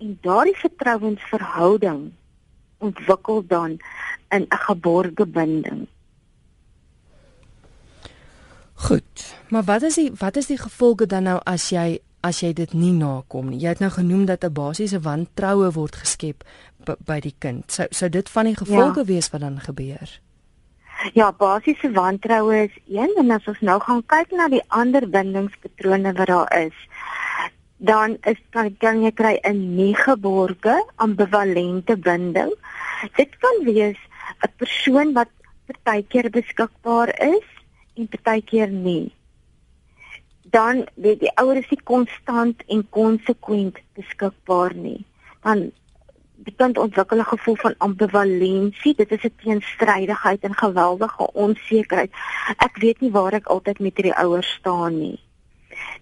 en 0.00 0.16
daardie 0.24 0.56
vertrouensverhouding 0.60 2.00
ontwikkel 2.84 3.44
dan 3.48 3.78
in 4.28 4.44
'n 4.48 4.62
geborgde 4.68 5.26
binding. 5.26 5.86
Goed. 8.76 9.36
Maar 9.48 9.64
wat 9.64 9.82
is 9.82 9.94
die 9.94 10.10
wat 10.18 10.36
is 10.36 10.46
die 10.46 10.58
gevolge 10.58 11.06
dan 11.06 11.22
nou 11.22 11.38
as 11.44 11.70
jy 11.72 11.98
as 12.20 12.42
jy 12.42 12.52
dit 12.52 12.72
nie 12.76 12.92
nakom 12.92 13.48
nie? 13.48 13.60
Jy 13.62 13.72
het 13.72 13.80
nou 13.80 13.90
genoem 13.90 14.26
dat 14.28 14.44
'n 14.44 14.52
basiese 14.52 15.00
wantroue 15.00 15.72
word 15.72 15.96
geskep 15.96 16.44
by 17.06 17.20
die 17.20 17.34
kind. 17.38 17.72
Sou 17.72 17.86
sou 17.90 18.10
dit 18.10 18.28
van 18.28 18.44
die 18.44 18.56
gevolge 18.56 19.00
ja. 19.00 19.04
wees 19.04 19.30
wat 19.30 19.40
dan 19.40 19.60
gebeur? 19.60 20.20
Ja, 21.12 21.32
basiese 21.32 21.90
wantroue 21.92 22.64
is 22.64 22.76
een 22.88 23.12
en 23.16 23.30
as 23.30 23.46
ons 23.46 23.60
nou 23.60 23.80
gaan 23.80 24.02
kyk 24.06 24.30
na 24.30 24.48
die 24.48 24.62
ander 24.68 25.08
bindingspatrone 25.08 26.12
wat 26.12 26.26
daar 26.26 26.58
is, 26.58 26.76
dan 27.76 28.16
is 28.24 28.40
kan, 28.50 28.76
kan 28.76 29.02
jy 29.02 29.12
kry 29.12 29.38
'n 29.42 29.76
nie 29.76 29.94
geborge 29.94 30.84
ambivalente 30.96 31.96
binding. 31.96 32.52
Dit 33.16 33.38
kan 33.38 33.64
wees 33.64 33.98
'n 34.44 34.52
persoon 34.56 35.12
wat 35.12 35.28
partykeer 35.66 36.30
beskikbaar 36.30 37.08
is 37.20 37.55
en 37.96 38.08
partykeer 38.08 38.70
nie. 38.70 39.14
Dan 40.54 40.86
weet 40.94 41.20
die 41.20 41.32
ouers 41.42 41.68
is 41.74 41.82
konstant 41.84 42.62
en 42.70 42.84
konsekwent 42.94 43.80
beskikbaar 43.98 44.74
nie. 44.74 45.04
Dan 45.42 45.70
die 46.46 46.54
kind 46.56 46.78
ontwikkel 46.78 47.18
'n 47.18 47.32
gevoel 47.32 47.56
van 47.56 47.74
ambivalensie. 47.78 48.94
Dit 48.94 49.10
is 49.10 49.24
'n 49.24 49.34
teenstrydigheid 49.42 50.40
en 50.40 50.54
geweldige 50.54 51.32
onsekerheid. 51.32 52.12
Ek 52.56 52.76
weet 52.76 53.00
nie 53.00 53.10
waar 53.10 53.32
ek 53.32 53.46
altyd 53.46 53.78
met 53.78 53.96
hierdie 53.96 54.18
ouers 54.22 54.52
staan 54.52 54.98
nie. 54.98 55.18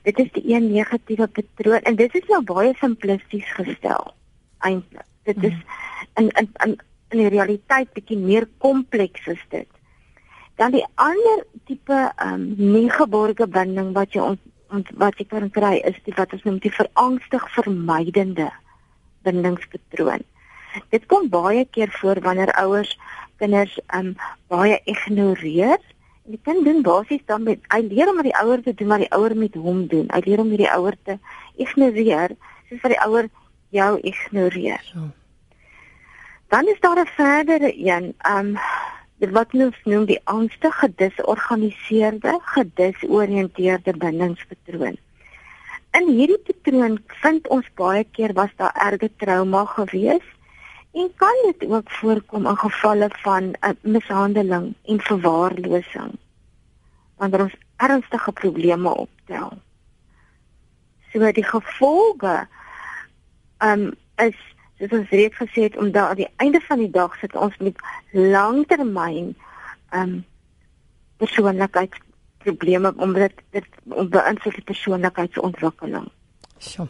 Dit 0.03 0.19
is 0.19 0.33
die 0.33 0.55
een 0.55 0.73
negatiewe 0.73 1.27
patroon 1.27 1.81
en 1.81 1.97
dit 1.97 2.15
is 2.15 2.27
nou 2.29 2.43
baie 2.43 2.75
simplisties 2.79 3.53
gestel. 3.53 4.15
Eintlik. 4.59 5.07
Dit 5.23 5.43
is 5.43 5.57
in 6.15 6.29
in 6.29 6.51
in 6.65 6.81
in 7.09 7.19
die 7.19 7.29
realiteit 7.29 7.93
bietjie 7.93 8.19
meer 8.19 8.49
kompleks 8.59 9.27
is 9.27 9.45
dit. 9.49 9.69
Dan 10.57 10.71
die 10.71 10.87
ander 10.95 11.45
tipe 11.67 12.13
ehm 12.17 12.35
um, 12.35 12.43
negatiewe 12.57 13.47
binding 13.47 13.93
wat 13.95 14.13
jy 14.13 14.21
ont, 14.21 14.91
wat 14.99 15.19
jy 15.19 15.27
kan 15.31 15.51
kry 15.51 15.81
is 15.85 15.99
die 16.05 16.15
wat 16.17 16.33
ons 16.33 16.45
noem 16.47 16.61
die 16.63 16.73
verangstig 16.75 17.49
vermydende 17.57 18.51
bindingspatroon. 19.27 20.23
Dit 20.91 21.07
kom 21.07 21.29
baie 21.31 21.65
keer 21.71 21.91
voor 22.01 22.21
wanneer 22.21 22.53
ouers 22.59 22.99
kinders 23.39 23.79
um 23.95 24.15
baie 24.49 24.79
ignoreer. 24.85 25.79
En 26.25 26.37
die 26.37 26.41
kind 26.43 26.65
doen 26.65 26.83
basies 26.83 27.23
dan 27.27 27.43
met 27.43 27.61
hy 27.75 27.83
leer 27.89 28.09
om 28.09 28.17
met 28.21 28.31
die 28.31 28.39
ouer 28.41 28.63
te 28.63 28.75
doen 28.75 28.89
wat 28.95 29.05
die 29.05 29.13
ouer 29.13 29.37
met 29.37 29.55
hom 29.55 29.87
doen. 29.91 30.09
Hy 30.11 30.23
leer 30.25 30.43
om 30.43 30.55
hierdie 30.55 30.71
ouer 30.71 30.97
te 31.03 31.19
ignoreer 31.61 32.37
soos 32.69 32.81
wat 32.83 32.95
die 32.95 33.03
ouer 33.05 33.29
jou 33.75 33.93
ignoreer. 34.01 34.83
So. 34.93 35.11
Dan 36.49 36.69
is 36.69 36.81
daar 36.81 37.01
'n 37.01 37.07
verdere 37.07 37.73
een 37.75 38.15
um 38.29 38.55
dit 38.55 38.63
wat 39.19 39.55
ons 39.55 39.77
noem 39.85 40.05
die 40.05 40.21
angstige 40.25 40.75
gedisorganiseerde 40.81 42.39
gedisoriënteerde 42.55 43.97
bindingspatroon. 43.97 44.99
In 45.95 46.09
hierdie 46.11 46.41
patroon 46.49 46.99
vind 47.23 47.49
ons 47.49 47.69
baie 47.79 48.05
keer 48.05 48.35
was 48.35 48.51
daar 48.57 48.75
erge 48.75 49.11
trauma 49.17 49.65
gewees 49.65 50.27
En 50.95 51.13
kan 51.17 51.35
dit 51.43 51.71
ook 51.71 51.91
voorkom 51.91 52.47
in 52.47 52.57
gevalle 52.57 53.09
van 53.11 53.43
uh, 53.61 53.71
mishandeling 53.81 54.75
en 54.85 55.01
verwaarlosing 55.01 56.13
wanneer 57.17 57.41
ons 57.41 57.57
ernstige 57.77 58.33
probleme 58.33 58.95
optel. 58.95 59.51
So 61.11 61.33
die 61.33 61.45
gevolge 61.45 62.47
um 63.59 63.91
is 64.23 64.39
soos 64.79 64.97
ons 64.99 65.11
reeds 65.11 65.37
gesê 65.37 65.69
het 65.69 65.77
om 65.77 65.91
daar 65.91 66.09
aan 66.09 66.23
die 66.23 66.33
einde 66.37 66.61
van 66.69 66.79
die 66.79 66.91
dag 66.91 67.15
sit 67.21 67.35
ons 67.35 67.57
met 67.59 67.77
langtermyn 68.13 69.35
um 69.95 70.25
persoonlikheidsprobleme 71.23 72.95
omdat 72.97 73.33
dit 73.51 73.67
beïnvloed 73.85 74.59
die 74.59 74.69
persoonlikheidsontwikkeling. 74.73 76.11
Sjoe. 76.59 76.89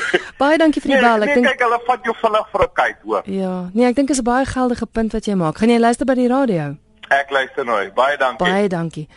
baie 0.42 0.58
dankie 0.58 0.82
vir 0.82 0.94
die 0.94 0.98
nee, 0.98 1.04
bel. 1.04 1.22
Ek 1.22 1.28
nee, 1.28 1.34
dink 1.40 1.50
kyk 1.50 1.64
hulle 1.66 1.80
vat 1.86 2.08
jou 2.08 2.14
vinnig 2.20 2.48
vir 2.52 2.62
'n 2.62 2.72
kyk, 2.80 2.98
hoor. 3.04 3.22
Ja, 3.26 3.54
nee, 3.74 3.86
ek 3.86 3.96
dink 3.96 4.08
dit 4.08 4.16
is 4.16 4.22
'n 4.22 4.28
baie 4.30 4.46
geldige 4.46 4.86
punt 4.86 5.12
wat 5.12 5.24
jy 5.26 5.34
maak. 5.34 5.58
Gaan 5.58 5.70
jy 5.70 5.78
luister 5.78 6.06
by 6.06 6.14
die 6.14 6.28
radio? 6.28 6.76
Ek 7.12 7.30
luister 7.30 7.64
nooit. 7.64 7.94
Baie 7.94 8.16
dankie. 8.16 8.46
Baie 8.46 8.68
dankie. 8.68 9.08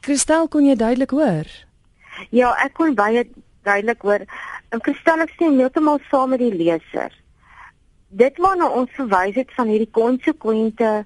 Christel, 0.00 0.48
kon 0.48 0.66
jy 0.66 0.74
duidelik 0.74 1.10
hoor? 1.10 1.46
Ja, 2.30 2.54
ek 2.64 2.74
kon 2.74 2.94
baie 2.94 3.28
duidelik 3.62 4.02
hoor. 4.02 4.24
En 4.70 4.82
Christel 4.82 5.22
ek 5.24 5.34
sê 5.38 5.50
heeltemal 5.50 6.00
saam 6.10 6.34
met 6.34 6.42
die 6.42 6.52
leser. 6.54 7.12
Dit 8.14 8.38
waarna 8.38 8.68
ons 8.68 8.90
verwys 8.94 9.34
het 9.34 9.50
van 9.56 9.70
hierdie 9.70 9.90
konsekwente 9.90 11.04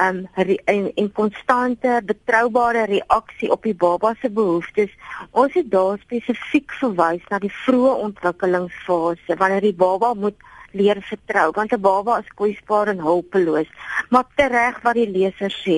um 0.00 0.26
en 0.64 0.94
en 0.94 1.12
konstante 1.12 2.02
betroubare 2.04 2.84
reaksie 2.84 3.50
op 3.50 3.62
die 3.62 3.74
baba 3.74 4.14
se 4.20 4.30
behoeftes. 4.30 4.90
Ons 5.30 5.54
het 5.54 5.70
daar 5.70 5.98
spesifiek 5.98 6.72
verwys 6.80 7.22
na 7.30 7.38
die 7.38 7.52
vroeë 7.52 7.94
ontwikkelingsfase 8.08 9.38
wanneer 9.38 9.60
die 9.60 9.76
baba 9.76 10.14
moet 10.14 10.36
leer 10.74 10.98
vertrou 11.02 11.50
want 11.54 11.72
'n 11.72 11.80
baba 11.80 12.18
is 12.18 12.34
kwesbaar 12.34 12.88
en 12.88 13.00
hulpeloos. 13.00 13.70
Maar 14.10 14.24
tereg 14.34 14.82
wat 14.82 14.94
die 14.94 15.10
leser 15.10 15.52
sê, 15.64 15.76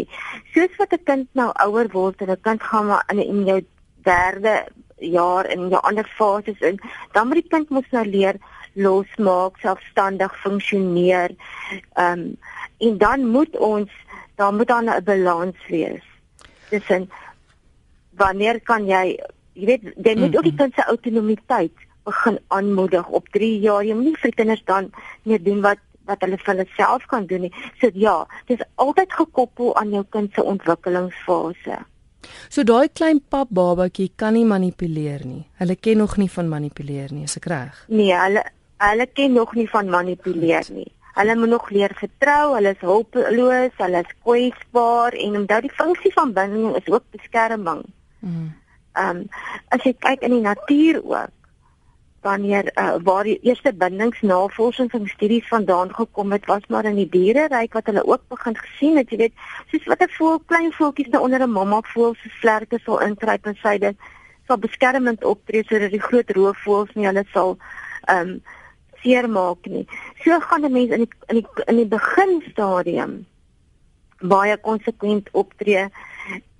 soos 0.54 0.76
wat 0.78 0.92
'n 0.92 1.04
kind 1.04 1.28
nou 1.32 1.50
ouer 1.66 1.88
word 1.92 2.20
en 2.20 2.30
'n 2.30 2.40
kind 2.40 2.62
gaan 2.62 2.86
maar 2.86 3.04
in 3.08 3.18
in 3.18 3.44
jou 3.44 3.60
derde 4.02 4.66
jaar 4.96 5.46
in 5.50 5.68
jou 5.68 5.82
ander 5.82 6.08
fases 6.16 6.58
in, 6.60 6.80
dan 7.12 7.26
moet 7.26 7.42
die 7.42 7.48
kind 7.48 7.68
mos 7.68 7.90
nou 7.90 8.04
leer 8.04 8.36
losmaak, 8.72 9.56
selfstandig 9.58 10.36
funksioneer. 10.40 11.30
Um 11.94 12.36
en 12.78 12.98
dan 12.98 13.26
moet 13.26 13.56
ons 13.56 13.90
daar 14.36 14.54
moet 14.54 14.68
dan 14.68 14.88
'n 14.88 15.04
balans 15.04 15.56
wees. 15.68 16.04
Tussen 16.68 17.10
wanneer 18.16 18.60
kan 18.60 18.86
jy, 18.86 19.18
jy 19.52 19.66
weet, 19.66 19.82
jy 19.82 19.92
moet 19.94 20.16
mm 20.16 20.22
-hmm. 20.22 20.36
ook 20.36 20.42
die 20.42 20.54
kind 20.54 20.74
se 20.74 20.84
autonomiteit 20.84 21.72
begin 22.04 22.38
aanmoedig 22.48 23.08
op 23.08 23.28
3 23.28 23.60
jaar. 23.60 23.84
Jy 23.84 23.94
moenie 23.94 24.18
vir 24.18 24.30
kinders 24.30 24.64
dan 24.64 24.90
meer 25.22 25.42
doen 25.42 25.60
wat 25.60 25.78
wat 26.06 26.22
hulle 26.22 26.38
vir 26.38 26.52
hulle 26.54 26.66
self 26.76 27.06
kan 27.10 27.26
doen 27.26 27.40
nie. 27.40 27.52
So 27.80 27.90
ja, 27.94 28.26
dit 28.46 28.60
is 28.60 28.66
altyd 28.74 29.12
gekoppel 29.12 29.76
aan 29.76 29.90
jou 29.90 30.04
kind 30.10 30.32
se 30.34 30.42
ontwikkelingsfase. 30.42 31.78
So 32.48 32.62
daai 32.66 32.88
klein 32.88 33.20
pap 33.28 33.50
babatjie 33.54 34.10
kan 34.16 34.34
nie 34.38 34.44
manipuleer 34.44 35.24
nie. 35.26 35.44
Hulle 35.60 35.76
ken 35.76 36.02
nog 36.02 36.16
nie 36.16 36.30
van 36.30 36.48
manipuleer 36.48 37.14
nie, 37.14 37.24
is 37.26 37.36
ek 37.36 37.48
reg? 37.52 37.82
Nee, 37.88 38.14
hulle 38.14 38.44
hulle 38.76 39.06
ken 39.06 39.32
nog 39.32 39.54
nie 39.56 39.68
van 39.72 39.88
manipuleer 39.88 40.66
nie. 40.70 40.90
Hulle 41.16 41.36
moet 41.36 41.48
nog 41.48 41.70
leer 41.72 41.92
vertrou, 41.96 42.54
hulle 42.54 42.74
is 42.74 42.82
hulpeloos, 42.84 43.72
hulle 43.80 44.02
is 44.04 44.16
kwesbaar 44.22 45.16
en 45.16 45.36
omdat 45.40 45.64
die 45.64 45.72
funksie 45.72 46.12
van 46.12 46.34
binding 46.36 46.74
is 46.76 46.90
ook 46.92 47.04
beskerming. 47.16 47.84
Mm. 48.20 48.52
Ehm 48.92 49.22
um, 49.22 49.22
as 49.68 49.84
jy 49.84 49.94
kyk 49.98 50.26
in 50.28 50.36
die 50.36 50.44
natuur 50.44 51.00
ook 51.04 51.32
wanneer 52.26 52.70
uh, 52.74 52.96
waar 53.06 53.24
die 53.28 53.38
eerste 53.46 53.72
bindingsnavorsing 53.74 54.92
en 54.92 55.06
studies 55.06 55.48
vandaan 55.48 55.94
gekom 55.94 56.32
het 56.32 56.46
was 56.50 56.66
maar 56.68 56.88
in 56.90 56.98
die 57.00 57.08
diereryk 57.08 57.76
wat 57.78 57.86
hulle 57.90 58.04
ook 58.06 58.24
begin 58.32 58.56
gesien 58.56 58.96
het 59.00 59.12
jy 59.12 59.18
weet 59.20 59.44
soos 59.70 59.86
wat 59.92 60.02
'n 60.02 60.16
voël 60.18 60.40
klein 60.52 60.72
voeltjies 60.78 61.12
nou 61.12 61.22
onder 61.28 61.44
'n 61.46 61.56
mamma 61.58 61.80
voël 61.92 62.14
se 62.22 62.32
vlerke 62.40 62.78
sal 62.84 63.00
inkruip 63.08 63.46
en 63.46 63.58
sy 63.62 63.78
dit 63.78 63.96
sal 64.46 64.58
beskermend 64.58 65.24
optree 65.24 65.64
sodat 65.68 65.90
die 65.90 66.06
groot 66.08 66.30
roofvoëls 66.30 66.94
nie 66.94 67.06
hulle 67.06 67.24
sal 67.32 67.56
ehm 68.04 68.28
um, 68.28 68.42
seermaak 69.06 69.66
nie. 69.70 69.86
So 70.24 70.40
gaan 70.40 70.64
'n 70.64 70.72
mens 70.72 70.90
in 70.90 71.04
die 71.04 71.12
in 71.26 71.36
die 71.36 71.64
in 71.66 71.76
die 71.76 71.86
beginstadium 71.86 73.26
baie 74.20 74.56
konsekwent 74.56 75.28
optree. 75.32 75.88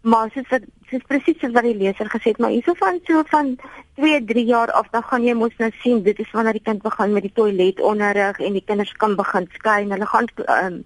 Maar 0.00 0.30
soos 0.30 0.48
wat 0.48 0.62
soos 0.90 1.02
presies 1.08 1.38
soos 1.40 1.52
wat 1.52 1.66
die 1.66 1.76
leser 1.76 2.08
gesê 2.10 2.30
het, 2.30 2.38
maar 2.38 2.50
hierso 2.54 2.74
van 2.78 3.00
so 3.04 3.22
van 3.26 3.56
2, 3.94 4.24
3 4.24 4.44
jaar 4.44 4.70
af 4.70 4.90
dan 4.90 5.02
gaan 5.02 5.24
jy 5.24 5.34
mos 5.34 5.56
nou 5.58 5.70
sien 5.82 6.02
dit 6.02 6.18
is 6.18 6.30
wanneer 6.30 6.52
die 6.58 6.62
kind 6.68 6.82
begin 6.82 7.12
met 7.12 7.26
die 7.26 7.32
toilet 7.34 7.80
onderrig 7.80 8.38
en 8.38 8.52
die 8.52 8.64
kinders 8.64 8.92
kan 8.92 9.16
begin 9.16 9.48
skei 9.58 9.82
en 9.82 9.90
hulle 9.96 10.06
gaan 10.06 10.30
ehm 10.36 10.66
um, 10.66 10.84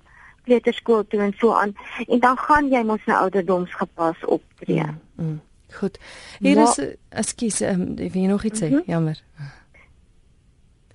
kleuterskool 0.48 1.04
toe 1.06 1.20
en 1.20 1.34
so 1.38 1.52
aan 1.52 1.74
en 2.06 2.20
dan 2.20 2.36
gaan 2.38 2.70
jy 2.72 2.82
mos 2.82 3.04
nou 3.06 3.18
ouderdoms 3.18 3.74
gepas 3.74 4.24
optree. 4.24 4.86
Mm, 4.86 5.26
mm, 5.26 5.40
goed. 5.72 5.98
Hier 6.38 6.56
maar, 6.56 6.78
is 6.78 6.96
ekskuus, 7.08 7.60
ehm 7.60 7.80
um, 7.80 7.96
ek 7.98 8.12
wil 8.12 8.30
nog 8.32 8.44
iets 8.44 8.60
sê. 8.62 8.70
Mm 8.70 8.72
-hmm. 8.72 8.82
Jammer. 8.86 9.22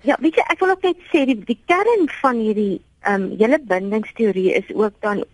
Ja, 0.04 0.16
weet 0.20 0.36
jy, 0.36 0.44
ek 0.52 0.60
wil 0.60 0.70
ook 0.74 0.82
net 0.82 1.00
sê 1.12 1.24
die 1.28 1.38
die 1.46 1.58
kern 1.64 2.08
van 2.20 2.42
hierdie 2.42 2.82
ehm 3.06 3.22
um, 3.22 3.38
hele 3.38 3.58
bindingsteorie 3.62 4.52
is 4.58 4.68
ook 4.74 4.94
dan 5.00 5.24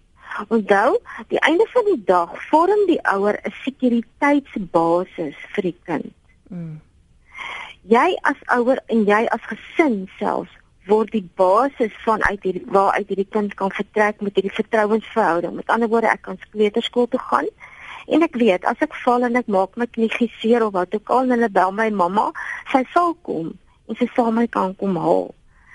onthou, 0.48 0.98
die 1.29 1.40
einde 1.40 1.66
van 1.72 1.85
die 1.85 2.03
dag 2.07 2.33
vorm 2.48 2.87
die 2.87 3.01
ouer 3.14 3.38
'n 3.42 3.53
sekuriteitsbasis 3.64 5.37
vir 5.55 5.62
die 5.62 5.79
kind. 5.85 6.12
Mm. 6.48 6.81
Jy 7.83 8.09
as 8.22 8.40
ouer 8.57 8.79
en 8.87 9.05
jy 9.05 9.27
as 9.27 9.40
gesin 9.51 10.09
selfs 10.18 10.53
word 10.87 11.11
die 11.11 11.29
basis 11.37 11.92
van 12.05 12.22
uit 12.22 12.42
hierdie 12.42 12.66
waaruit 12.66 13.09
hierdie 13.09 13.31
kind 13.31 13.55
kan 13.55 13.70
vertrek 13.70 14.20
met 14.20 14.35
hierdie 14.35 14.55
vertrouensverhouding. 14.55 15.55
Met 15.55 15.68
ander 15.70 15.88
woorde, 15.88 16.11
ek 16.11 16.22
kan 16.22 16.38
kleuterskool 16.51 17.09
toe 17.09 17.20
gaan 17.20 17.48
en 18.07 18.22
ek 18.22 18.35
weet 18.37 18.64
as 18.64 18.81
ek 18.83 18.94
val 19.05 19.22
en 19.22 19.37
ek 19.37 19.46
maak 19.46 19.77
my 19.77 19.87
knie 19.87 20.11
geseer 20.11 20.64
of 20.66 20.72
wat 20.72 20.94
ook 20.94 21.11
al 21.11 21.22
en 21.22 21.37
hulle 21.37 21.48
bel 21.48 21.72
my 21.72 21.90
mamma, 21.90 22.33
sy 22.72 22.83
sal 22.92 23.14
kom 23.22 23.53
en 23.92 24.00
sy 24.00 24.09
sal 24.16 24.33
my 24.33 24.46
kan 24.57 24.72
kom 24.81 24.96
haal 24.96 25.31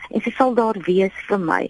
en 0.10 0.24
sy 0.24 0.32
sal 0.38 0.56
daar 0.58 0.78
wees 0.88 1.16
vir 1.28 1.40
my. 1.42 1.62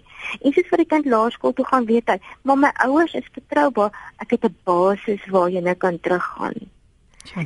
En 0.45 0.53
soos 0.53 0.69
vir 0.71 0.83
die 0.83 0.89
kind 0.93 1.09
laerskool 1.09 1.55
toe 1.57 1.65
gaan 1.67 1.87
weet 1.89 2.09
hy, 2.11 2.17
maar 2.47 2.59
my 2.63 2.71
ouers 2.85 3.15
is 3.17 3.29
betroubaar. 3.35 3.93
Ek 4.23 4.35
het 4.35 4.45
'n 4.45 4.55
basis 4.63 5.23
waar 5.33 5.49
jy 5.49 5.61
nou 5.61 5.75
kan 5.75 5.99
teruggaan. 5.99 6.57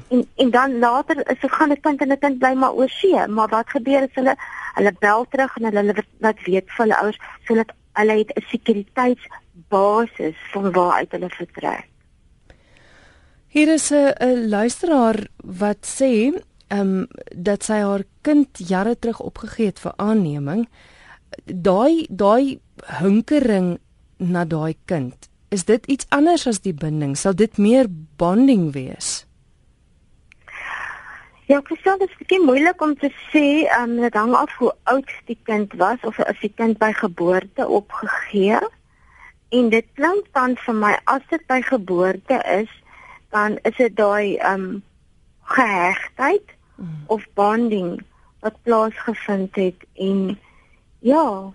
En 0.09 0.27
en 0.35 0.49
dan 0.51 0.79
later 0.79 1.17
is 1.31 1.39
dit 1.39 1.51
gaan 1.51 1.71
'n 1.71 1.81
kind 1.81 2.01
en 2.01 2.11
'n 2.11 2.19
kind 2.19 2.39
bly 2.39 2.53
maar 2.53 2.73
oor 2.73 2.89
see, 2.89 3.27
maar 3.27 3.47
wat 3.47 3.69
gebeur 3.69 4.01
as 4.03 4.15
hulle 4.19 4.35
hulle 4.75 4.93
bel 4.99 5.25
terug 5.29 5.57
en 5.57 5.63
hulle 5.63 6.03
laat 6.19 6.43
weet 6.45 6.67
vir 6.67 6.85
hulle 6.85 7.01
ouers 7.01 7.19
sodat 7.47 7.71
hulle 7.93 8.17
het 8.17 8.31
'n 8.35 8.41
sekuriteitsbasis 8.51 10.37
van 10.51 10.71
waar 10.71 10.93
uit 10.93 11.11
hulle 11.11 11.29
vertrek. 11.29 11.87
Hier 13.47 13.67
is 13.67 13.91
'n 13.91 14.47
luisteraar 14.49 15.27
wat 15.43 15.81
sê 15.99 16.41
um, 16.71 17.07
dat 17.35 17.63
sy 17.67 17.81
haar 17.83 18.03
kind 18.25 18.47
jare 18.57 18.95
terug 18.99 19.19
opgegee 19.19 19.71
het 19.71 19.79
vir 19.79 19.93
aanneming. 19.97 20.67
Daai 21.45 22.07
daai 22.09 22.59
hinkering 22.99 23.77
na 24.17 24.45
daai 24.45 24.75
kind, 24.85 25.29
is 25.49 25.65
dit 25.65 25.85
iets 25.85 26.07
anders 26.09 26.47
as 26.47 26.61
die 26.63 26.73
binding? 26.73 27.15
Sal 27.17 27.35
dit 27.35 27.57
meer 27.57 27.89
bonding 28.17 28.71
wees? 28.75 29.25
Ja, 31.51 31.59
ek 31.59 31.71
sê 31.83 31.97
dit 31.99 32.07
is 32.07 32.19
baie 32.29 32.37
moeilik 32.45 32.81
om 32.81 32.93
te 32.95 33.09
sê, 33.31 33.65
ehm 33.67 33.97
um, 33.97 34.03
dit 34.05 34.15
hang 34.15 34.35
af 34.39 34.53
hoe 34.59 34.71
oud 34.91 35.09
die 35.27 35.39
kind 35.49 35.73
was 35.81 35.99
of 36.07 36.19
as 36.23 36.39
die 36.39 36.53
kind 36.55 36.79
by 36.79 36.93
geboorte 36.95 37.67
opgegee. 37.67 38.61
En 39.51 39.67
dit 39.73 39.87
klink 39.99 40.29
dan 40.37 40.55
vir 40.63 40.77
my 40.79 40.93
as 41.11 41.25
dit 41.33 41.43
by 41.51 41.59
geboorte 41.67 42.39
is, 42.47 42.71
dan 43.35 43.59
is 43.67 43.75
dit 43.75 43.95
daai 43.99 44.37
ehm 44.37 44.63
um, 44.63 44.81
gehegtheid 45.51 46.55
of 47.07 47.25
bonding 47.33 48.01
wat 48.41 48.55
plaasgevind 48.63 49.55
het 49.55 49.75
en 49.93 50.39
ja. 50.99 51.53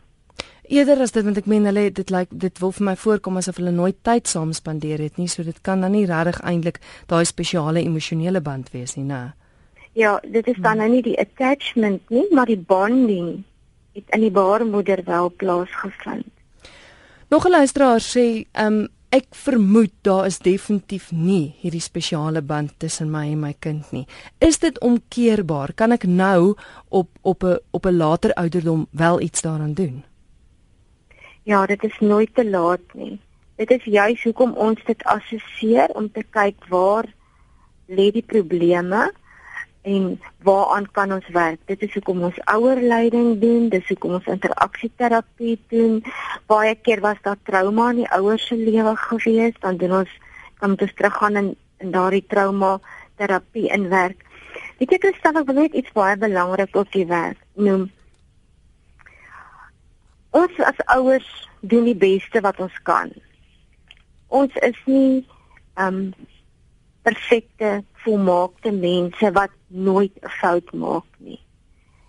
Eerder 0.62 1.00
as 1.00 1.12
dit 1.14 1.24
want 1.24 1.38
ek 1.38 1.46
meen 1.46 1.64
hulle 1.64 1.90
dit 1.90 2.10
lyk 2.10 2.30
like, 2.30 2.38
dit 2.42 2.58
wil 2.58 2.72
vir 2.72 2.84
my 2.84 2.96
voorkom 2.96 3.36
asof 3.36 3.58
hulle 3.60 3.74
nooit 3.74 3.98
tyd 4.02 4.28
saam 4.28 4.52
spandeer 4.52 5.02
het 5.02 5.16
nie 5.16 5.28
so 5.28 5.42
dit 5.46 5.60
kan 5.62 5.80
dan 5.80 5.94
nie 5.94 6.06
regtig 6.06 6.40
eintlik 6.42 6.80
daai 7.06 7.24
spesiale 7.24 7.82
emosionele 7.82 8.40
band 8.40 8.70
wees 8.74 8.96
nie 8.96 9.06
nê 9.06 9.32
ja 9.94 10.18
dit 10.22 10.46
is 10.46 10.58
dan 10.62 10.82
nou 10.82 10.88
nie 10.90 11.02
die 11.02 11.18
attachment 11.18 12.10
nie 12.10 12.26
maar 12.34 12.50
die 12.50 12.58
bonding 12.58 13.44
het 13.96 14.10
in 14.14 14.20
die 14.26 14.30
baarmoeder 14.30 15.00
wel 15.04 15.32
plaasgevind. 15.36 16.28
Nog 17.28 17.46
'n 17.46 17.50
luisteraar 17.50 18.00
sê 18.00 18.44
um 18.52 18.88
Ek 19.16 19.32
vermoed 19.32 19.92
daar 20.04 20.26
is 20.28 20.42
definitief 20.44 21.06
nie 21.14 21.54
hierdie 21.62 21.80
spesiale 21.80 22.42
band 22.44 22.74
tussen 22.82 23.08
my 23.08 23.22
en 23.32 23.38
my 23.40 23.52
kind 23.64 23.92
nie. 23.94 24.04
Is 24.44 24.58
dit 24.60 24.76
omkeerbaar? 24.84 25.72
Kan 25.72 25.94
ek 25.96 26.04
nou 26.04 26.56
op 26.90 27.08
op 27.22 27.44
'n 27.44 27.56
op 27.70 27.86
'n 27.86 27.96
later 27.96 28.34
ouderdom 28.34 28.86
wel 28.90 29.20
iets 29.20 29.42
daaraan 29.42 29.72
doen? 29.74 30.04
Ja, 31.42 31.66
dit 31.66 31.84
is 31.84 31.96
nooit 32.00 32.34
te 32.34 32.50
laat 32.50 32.94
nie. 32.94 33.18
Dit 33.56 33.70
is 33.70 33.84
juis 33.84 34.22
hoekom 34.22 34.52
ons 34.52 34.84
dit 34.84 35.04
assesseer 35.04 35.88
om 35.94 36.12
te 36.12 36.24
kyk 36.30 36.66
waar 36.68 37.06
lê 37.88 38.10
die 38.12 38.26
probleme 38.26 39.12
en 39.86 40.20
waaraan 40.42 40.88
kan 40.92 41.12
ons 41.14 41.28
werk? 41.34 41.60
Dit 41.70 41.82
is 41.86 41.92
hoekom 41.94 42.24
ons 42.26 42.38
ouerleiding 42.50 43.36
doen, 43.42 43.68
dis 43.70 43.86
hoekom 43.92 44.16
ons 44.18 44.30
interaksieterapie 44.34 45.56
doen. 45.70 46.00
Baie 46.50 46.74
keer 46.74 47.00
was 47.04 47.20
daar 47.22 47.38
trauma 47.46 47.92
in 47.94 48.02
die 48.02 48.08
ouers 48.18 48.46
se 48.50 48.58
lewe 48.58 48.96
gewees, 49.06 49.54
dan 49.62 49.78
doen 49.82 50.00
ons 50.02 50.14
dan 50.58 50.72
moet 50.72 50.82
ons 50.86 50.94
teruggaan 50.96 51.36
in, 51.36 51.48
in 51.84 51.90
daardie 51.92 52.24
trauma 52.26 52.78
terapie 53.20 53.68
inwerk. 53.72 54.24
Weet 54.80 54.94
jy 54.94 54.98
Christel, 55.04 55.38
ek 55.40 55.50
wil 55.50 55.60
net 55.60 55.76
iets 55.76 55.92
baie 55.96 56.16
belangrik 56.20 56.76
op 56.76 56.90
die 56.92 57.06
werk 57.06 57.38
noem. 57.54 57.86
Ons 60.36 60.58
as 60.64 60.80
ouers 60.96 61.28
doen 61.60 61.86
die 61.88 61.96
beste 61.96 62.42
wat 62.44 62.58
ons 62.60 62.74
kan. 62.88 63.12
Ons 64.28 64.56
is 64.66 64.78
nie 64.90 65.22
um 65.80 66.10
perfekte, 67.06 67.84
volmaakte 68.02 68.72
mense 68.74 69.30
wat 69.38 69.52
nooit 69.66 70.14
'n 70.22 70.32
fout 70.40 70.72
maak 70.72 71.08
nie. 71.18 71.40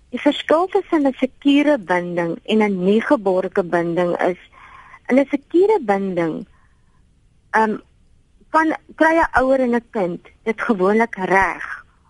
Die 0.10 0.19
verskil 0.19 0.67
tussen 0.67 1.05
'n 1.07 1.13
sekure 1.23 1.77
binding 1.77 2.39
en 2.43 2.63
'n 2.63 2.83
nie 2.86 3.01
geborgde 3.01 3.63
binding 3.63 4.12
is 4.31 4.41
in 5.10 5.19
'n 5.19 5.27
sekure 5.29 5.79
binding 5.81 6.47
um 7.60 7.81
kan 8.49 8.73
kry 8.95 9.15
'n 9.17 9.33
ouer 9.41 9.60
en 9.60 9.75
'n 9.75 9.89
kind 9.91 10.23
dit 10.43 10.62
gewoonlik 10.62 11.15
reg 11.15 11.65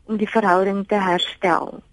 om 0.05 0.17
die 0.17 0.29
verhouding 0.29 0.87
te 0.87 0.95
herstel. 0.95 1.83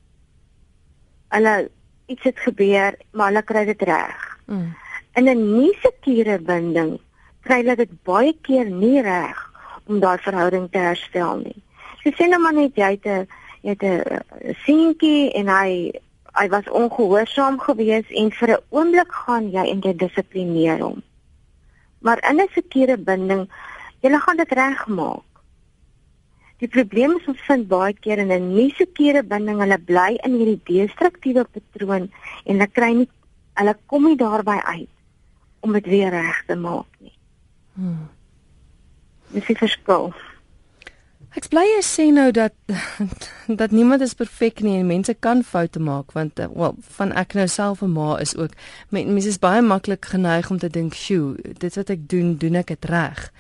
Hulle 1.29 1.71
iets 2.07 2.23
het 2.23 2.39
gebeur, 2.39 2.95
maar 3.13 3.27
hulle 3.27 3.43
kry 3.43 3.65
dit 3.65 3.83
reg. 3.83 4.39
Mm. 4.47 4.77
In 5.15 5.29
'n 5.29 5.57
nie 5.57 5.75
sekure 5.83 6.39
binding 6.39 7.01
kry 7.45 7.57
hulle 7.63 7.77
dit 7.77 8.03
baie 8.03 8.33
keer 8.43 8.71
nie 8.71 9.03
reg 9.03 9.54
om 9.87 10.01
daai 10.01 10.19
verhouding 10.19 10.71
te 10.71 10.79
herstel 10.79 11.37
nie. 11.45 11.57
So 12.03 12.11
sê 12.11 12.29
nou 12.29 12.41
maar 12.41 12.55
net 12.55 12.77
jy 12.77 12.91
het 12.97 13.07
'n 13.07 13.27
jy 13.63 13.71
het 13.71 13.83
'n 13.83 14.55
seentjie 14.65 15.33
en 15.33 15.49
hy 15.49 15.93
hy 16.35 16.49
was 16.49 16.71
ongehoorsaam 16.71 17.59
geweest 17.61 18.11
en 18.11 18.31
vir 18.31 18.51
'n 18.51 18.65
oomblik 18.71 19.13
gaan 19.13 19.51
jy 19.51 19.65
en 19.73 19.81
jy 19.81 19.95
dissiplineer 19.97 20.79
hom. 20.79 21.03
Maar 22.01 22.19
in 22.31 22.41
'n 22.41 22.49
sekure 22.55 22.97
binding, 22.97 23.49
jy 24.01 24.19
gaan 24.19 24.37
dit 24.37 24.53
regmaak. 24.53 25.23
Die 26.59 26.69
probleem 26.69 27.17
is 27.19 27.27
ons 27.27 27.41
vind 27.49 27.67
baie 27.69 27.93
keer 27.93 28.19
in 28.19 28.33
'n 28.33 28.55
nie 28.55 28.71
sekere 28.77 29.23
binding, 29.23 29.59
hulle 29.61 29.79
bly 29.79 30.19
in 30.25 30.33
hierdie 30.39 30.61
destruktiewe 30.65 31.45
patroon 31.45 32.11
en 32.45 32.55
hulle 32.55 32.67
kry 32.67 32.93
nie 32.93 33.09
hulle 33.55 33.77
kom 33.87 34.05
nie 34.05 34.17
daarby 34.17 34.59
uit 34.65 34.89
om 35.61 35.73
dit 35.73 35.87
weer 35.87 36.11
reg 36.11 36.43
te 36.47 36.57
maak 36.57 36.87
nie. 37.01 37.13
Hmm. 37.75 38.09
Dis 39.35 39.51
die 39.51 39.59
verskil. 39.59 40.13
Ek 41.35 41.49
bly 41.51 41.65
jy 41.67 41.81
sê 41.83 42.05
nou 42.15 42.29
dat 42.31 42.55
dat 43.61 43.75
niemand 43.75 44.05
is 44.07 44.15
perfek 44.15 44.63
nie 44.63 44.79
en 44.79 44.87
mense 44.87 45.15
kan 45.19 45.43
foute 45.43 45.83
maak 45.83 46.15
want 46.15 46.39
eh, 46.39 46.47
wel 46.55 46.77
van 46.99 47.11
ek 47.13 47.35
nou 47.35 47.49
self 47.51 47.83
'n 47.83 47.91
ma 47.91 48.15
is 48.23 48.37
ook 48.39 48.55
mense 48.95 49.29
is 49.29 49.43
baie 49.43 49.63
maklik 49.63 50.07
geneig 50.15 50.51
om 50.51 50.59
te 50.59 50.71
dink, 50.71 50.95
"Sjoe, 50.95 51.35
dit 51.59 51.75
wat 51.75 51.91
ek 51.91 52.09
doen, 52.09 52.37
doen 52.39 52.55
ek 52.55 52.67
dit 52.67 52.85
reg." 52.85 53.31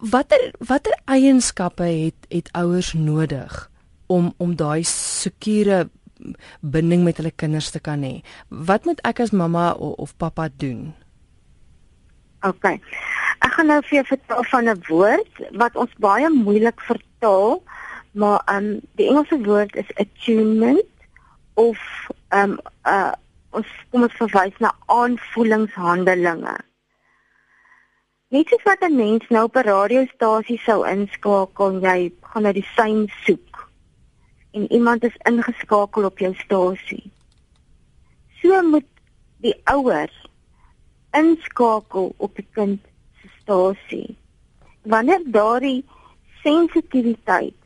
watter 0.00 0.52
watter 0.58 0.94
eienskappe 1.04 1.84
het 1.84 2.26
het 2.28 2.48
ouers 2.52 2.92
nodig 2.92 3.70
om 4.06 4.32
om 4.36 4.56
daai 4.56 4.84
sekure 4.84 5.88
binding 6.60 7.04
met 7.04 7.16
hulle 7.16 7.30
kinders 7.30 7.70
te 7.70 7.80
kan 7.80 8.02
hê? 8.02 8.20
Wat 8.48 8.84
moet 8.84 9.00
ek 9.04 9.20
as 9.20 9.32
mamma 9.32 9.72
of, 9.72 9.96
of 9.98 10.16
pappa 10.16 10.48
doen? 10.56 10.94
OK. 12.44 12.80
Ek 13.38 13.52
gaan 13.56 13.66
nou 13.66 13.80
vir 13.82 13.96
jou 13.98 14.06
vertel 14.06 14.44
van 14.50 14.68
'n 14.68 14.82
woord 14.88 15.42
wat 15.62 15.76
ons 15.76 15.94
baie 15.98 16.28
moeilik 16.30 16.80
vertaal, 16.80 17.62
maar 18.12 18.42
um 18.46 18.80
die 18.94 19.08
Engelse 19.08 19.38
woord 19.42 19.76
is 19.76 19.96
attunement 19.96 20.84
of 21.54 21.78
um 22.30 22.58
uh 22.86 23.12
ons 23.50 23.66
kom 23.90 24.02
ons 24.02 24.16
verwys 24.18 24.56
na 24.58 24.72
aanvoelingshandelinge. 24.86 26.56
Net 28.34 28.48
soos 28.48 28.62
wat 28.66 28.82
'n 28.82 28.96
mens 28.96 29.28
nou 29.28 29.44
op 29.44 29.56
'n 29.56 29.68
radiostasie 29.68 30.58
sou 30.58 30.86
inskakel 30.86 31.80
jy 31.82 32.12
gaan 32.20 32.42
na 32.42 32.52
die 32.52 32.68
sein 32.76 33.10
soek 33.24 33.70
en 34.54 34.72
iemand 34.72 35.04
is 35.04 35.16
ingeskakel 35.30 36.04
op 36.04 36.18
jou 36.18 36.34
stasie. 36.34 37.10
So 38.42 38.62
moet 38.62 38.86
die 39.36 39.54
ouers 39.64 40.26
inskakel 41.10 42.14
op 42.16 42.34
die 42.36 42.46
kind 42.52 42.82
se 43.46 43.74
stasie. 43.74 44.16
Wanneer 44.82 45.22
daardie 45.24 45.84
sensitiwiteit 46.42 47.56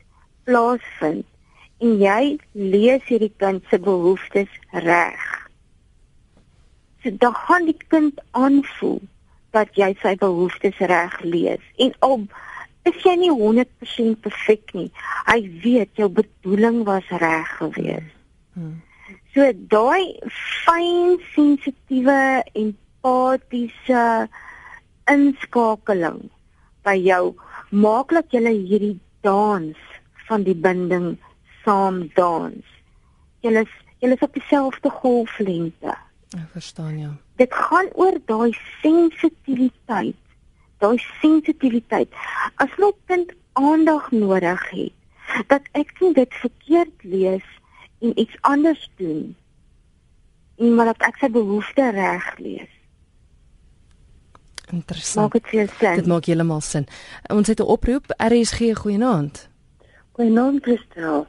plaasvind 0.43 1.25
en 1.79 1.95
jy 1.99 2.37
lees 2.51 3.03
hierdie 3.07 3.33
kind 3.37 3.63
se 3.69 3.79
behoeftes 3.79 4.51
reg. 4.71 5.23
So 7.03 7.11
dan 7.11 7.33
gaan 7.33 7.65
die 7.65 7.77
kind 7.87 8.19
aanvoel 8.31 8.99
dat 9.55 9.73
jy 9.79 9.93
sy 10.01 10.15
behoeftes 10.19 10.77
reg 10.91 11.15
lees 11.23 11.63
en 11.81 11.93
al 12.05 12.27
is 12.89 12.99
jy 13.05 13.15
nie 13.19 13.31
100% 13.33 14.19
perfek 14.25 14.73
nie 14.77 14.89
hy 15.27 15.39
weet 15.63 15.99
jou 15.99 16.09
bedoeling 16.19 16.83
was 16.87 17.07
reg 17.23 17.49
geweest 17.57 18.13
hmm. 18.53 18.77
so 19.33 19.49
daai 19.73 20.19
fyn 20.65 21.17
sensitiewe 21.33 22.19
empatiese 22.53 24.03
inskakeling 25.11 26.21
by 26.87 26.97
jou 27.03 27.23
maak 27.69 28.13
dat 28.15 28.33
jy 28.33 28.55
hierdie 28.57 28.97
dans 29.25 29.77
van 30.27 30.43
die 30.47 30.57
binding 30.67 31.15
saam 31.63 32.05
dans 32.19 32.75
jy 33.45 33.55
is 33.63 33.73
jy 33.99 34.13
is 34.15 34.27
op 34.27 34.37
dieselfde 34.37 34.93
golflengte 35.01 35.95
ek 36.37 36.53
verstaan 36.53 37.01
jou 37.01 37.15
dit 37.39 37.53
gaan 37.55 37.87
oor 37.95 38.17
daai 38.27 38.51
sensitiwiteit. 38.81 40.17
Daai 40.83 40.97
sensitiwiteit. 41.21 42.11
As 42.55 42.71
my 42.77 42.91
kind 43.11 43.31
aandag 43.59 44.11
nodig 44.11 44.63
het, 44.69 44.95
dat 45.51 45.67
ek 45.79 45.93
nie 46.03 46.13
dit 46.17 46.39
verkeerd 46.43 47.05
lees 47.13 47.45
en 48.03 48.15
iets 48.19 48.35
anders 48.47 48.83
doen. 48.99 49.35
En 50.59 50.75
maar 50.75 50.91
dat 50.91 51.07
ek 51.07 51.21
sy 51.21 51.31
behoeftes 51.31 51.95
reg 51.95 52.27
lees. 52.43 52.75
Interessant. 54.71 55.33
Maak 55.33 55.49
dit, 55.51 55.79
dit 55.79 56.05
maak 56.05 56.25
heeltemal 56.25 56.61
sin. 56.61 56.87
Ons 57.27 57.47
het 57.47 57.59
'n 57.59 57.71
oproep. 57.75 58.05
RSG 58.17 58.73
goeienaand. 58.73 59.49
Goeienaand, 60.11 60.63
Christel. 60.63 61.27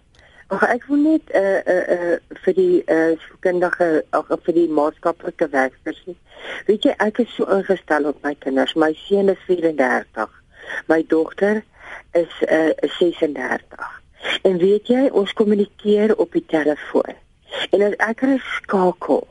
Ag 0.51 0.63
ek 0.63 0.85
wil 0.91 0.97
net 0.97 1.31
eh 1.31 1.41
uh, 1.41 1.59
eh 1.67 1.91
uh, 1.95 2.13
uh, 2.13 2.19
vir 2.43 2.55
die 2.55 2.83
eh 2.85 3.11
uh, 3.11 3.19
kundige 3.39 4.05
ag 4.11 4.27
vir 4.43 4.55
die 4.55 4.69
maatskaplike 4.69 5.49
werkers. 5.49 6.01
Weet 6.67 6.83
jy 6.83 6.95
ek 6.99 7.19
is 7.19 7.35
so 7.35 7.45
ingestel 7.45 8.09
op 8.11 8.23
my 8.23 8.35
kinders. 8.35 8.75
My 8.75 8.93
seun 9.07 9.29
is 9.29 9.39
34. 9.47 10.43
My 10.87 11.05
dogter 11.07 11.63
is 12.13 12.43
eh 12.49 12.73
uh, 12.83 12.91
36. 12.99 14.03
En 14.43 14.59
weet 14.59 14.87
jy 14.87 15.09
ons 15.13 15.33
kommunikeer 15.33 16.17
op 16.17 16.33
die 16.33 16.45
telefoon. 16.47 17.15
En 17.71 17.83
as 17.83 17.97
ek 17.97 18.21
hulle 18.21 18.43
skakel, 18.59 19.27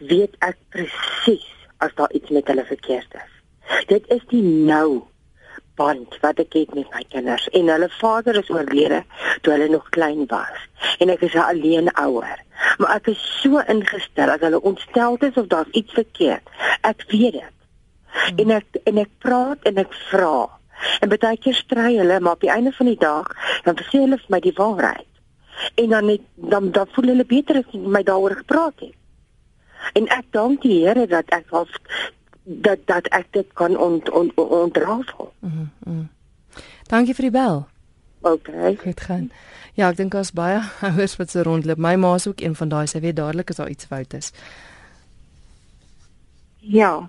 weet 0.00 0.34
ek 0.38 0.56
presies 0.74 1.46
as 1.78 1.94
daar 1.94 2.12
iets 2.12 2.30
met 2.30 2.46
hulle 2.46 2.64
verkeerd 2.64 3.14
is. 3.14 3.37
Dit 3.86 4.08
is 4.08 4.24
die 4.28 4.42
nou 4.42 5.04
band 5.78 6.16
wat 6.20 6.40
ek 6.42 6.56
het 6.58 6.74
met 6.74 6.90
my 6.94 7.04
kinders. 7.08 7.46
En 7.54 7.70
hulle 7.70 7.88
vader 8.00 8.40
is 8.40 8.50
oorlede 8.50 9.04
toe 9.40 9.54
hulle 9.54 9.68
nog 9.68 9.88
klein 9.94 10.26
was. 10.26 10.66
En 10.98 11.10
ek 11.14 11.22
is 11.28 11.34
'n 11.34 11.46
alleen 11.46 11.92
ouer. 11.94 12.38
Maar 12.78 12.96
ek 12.96 13.06
is 13.06 13.40
so 13.42 13.58
ingestel 13.58 14.30
as 14.30 14.40
hulle 14.40 14.60
ontstel 14.62 15.16
is 15.16 15.36
of 15.36 15.46
daar's 15.46 15.70
iets 15.70 15.92
verkeerd. 15.92 16.42
Ek 16.82 17.04
weet 17.08 17.32
dit. 17.32 17.56
Hmm. 18.08 18.38
en 18.38 18.50
ek 18.50 18.78
en 18.84 18.98
ek 18.98 19.10
praat 19.22 19.68
en 19.68 19.80
ek 19.80 19.92
vra. 20.10 20.48
En 21.02 21.10
baie 21.10 21.38
keer 21.42 21.54
stry 21.54 21.96
hulle 21.96 22.20
maar 22.20 22.38
op 22.38 22.44
die 22.44 22.52
einde 22.52 22.72
van 22.72 22.86
die 22.86 22.98
dag 23.00 23.28
dan 23.64 23.78
sê 23.88 24.02
hulle 24.04 24.18
vir 24.18 24.34
my 24.34 24.40
die 24.40 24.54
waarheid. 24.56 25.06
En 25.74 25.94
dan 25.94 26.06
net 26.06 26.24
dan 26.34 26.70
dan 26.70 26.90
voel 26.94 27.12
hulle 27.14 27.26
beter 27.26 27.60
as 27.62 27.74
my 27.96 28.02
daaroor 28.02 28.36
gepraat 28.42 28.80
het. 28.84 28.96
En 29.98 30.08
ek 30.14 30.30
dank 30.34 30.62
die 30.62 30.80
Here 30.84 31.06
dat 31.06 31.30
ek 31.34 31.52
al 31.54 31.68
dat 32.48 32.78
dat 32.84 33.06
ek 33.06 33.26
dit 33.30 33.52
kan 33.52 33.76
ont, 33.76 34.10
ont, 34.10 34.34
ontrafel. 34.34 35.32
Mm 35.38 35.70
-hmm. 35.84 36.08
Dankie 36.86 37.14
vir 37.14 37.22
die 37.22 37.30
bel. 37.30 37.66
OK. 38.20 38.48
Goed 38.82 39.00
gaan. 39.00 39.30
Ja, 39.74 39.88
ek 39.88 39.96
dink 39.96 40.14
as 40.14 40.32
baie 40.32 40.62
ouers 40.88 41.16
wat 41.16 41.30
so 41.30 41.42
rondloop. 41.42 41.78
My 41.78 41.94
ma 41.94 42.14
is 42.14 42.26
ook 42.28 42.40
een 42.40 42.54
van 42.54 42.68
daai, 42.68 42.86
sy 42.86 43.00
weet 43.00 43.16
dadelik 43.16 43.50
as 43.50 43.56
daar 43.56 43.68
iets 43.68 43.84
fout 43.84 44.14
is. 44.14 44.32
Ja. 46.58 47.08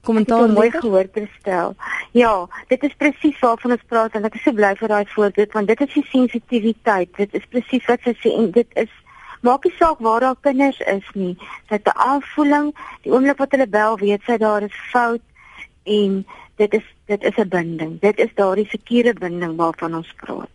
Kommentaar 0.00 0.48
mooi 0.48 0.70
gehoor 0.70 1.08
stel. 1.38 1.74
Ja, 2.10 2.48
dit 2.68 2.82
is 2.82 2.94
presies 2.96 3.38
waarvan 3.38 3.70
ons 3.70 3.82
praat 3.86 4.14
en 4.14 4.24
ek 4.24 4.34
is 4.34 4.42
so 4.42 4.52
bly 4.52 4.74
vir 4.76 4.88
daai 4.88 5.06
voorbeeld 5.06 5.52
want 5.52 5.66
dit 5.66 5.80
is 5.80 5.92
die 5.94 6.06
sensitiwiteit. 6.10 7.16
Dit 7.16 7.34
is 7.34 7.46
presies 7.48 7.86
wat 7.86 8.00
sy 8.04 8.14
sê 8.18 8.32
en 8.36 8.50
dit 8.50 8.78
is 8.80 8.90
maak 9.40 9.64
nie 9.64 9.74
saak 9.78 9.98
waar 9.98 10.20
daar 10.20 10.36
kinders 10.40 10.80
is 10.80 11.04
nie. 11.14 11.36
Sy 11.68 11.74
het 11.74 11.86
'n 11.86 11.98
aanvoeling, 11.98 12.76
die 13.02 13.12
oomblik 13.12 13.38
wat 13.38 13.50
hulle 13.50 13.66
bel, 13.66 13.98
weet 13.98 14.22
sy 14.26 14.36
daar 14.36 14.62
is 14.62 14.88
fout 14.92 15.20
en 15.84 16.26
dit 16.56 16.74
is 16.74 16.84
dit 17.06 17.22
is 17.22 17.36
'n 17.36 17.48
binding. 17.48 18.00
Dit 18.00 18.18
is 18.18 18.34
daardie 18.34 18.68
sekure 18.68 19.12
binding 19.12 19.56
waarvan 19.56 19.94
ons 19.94 20.14
praat. 20.16 20.48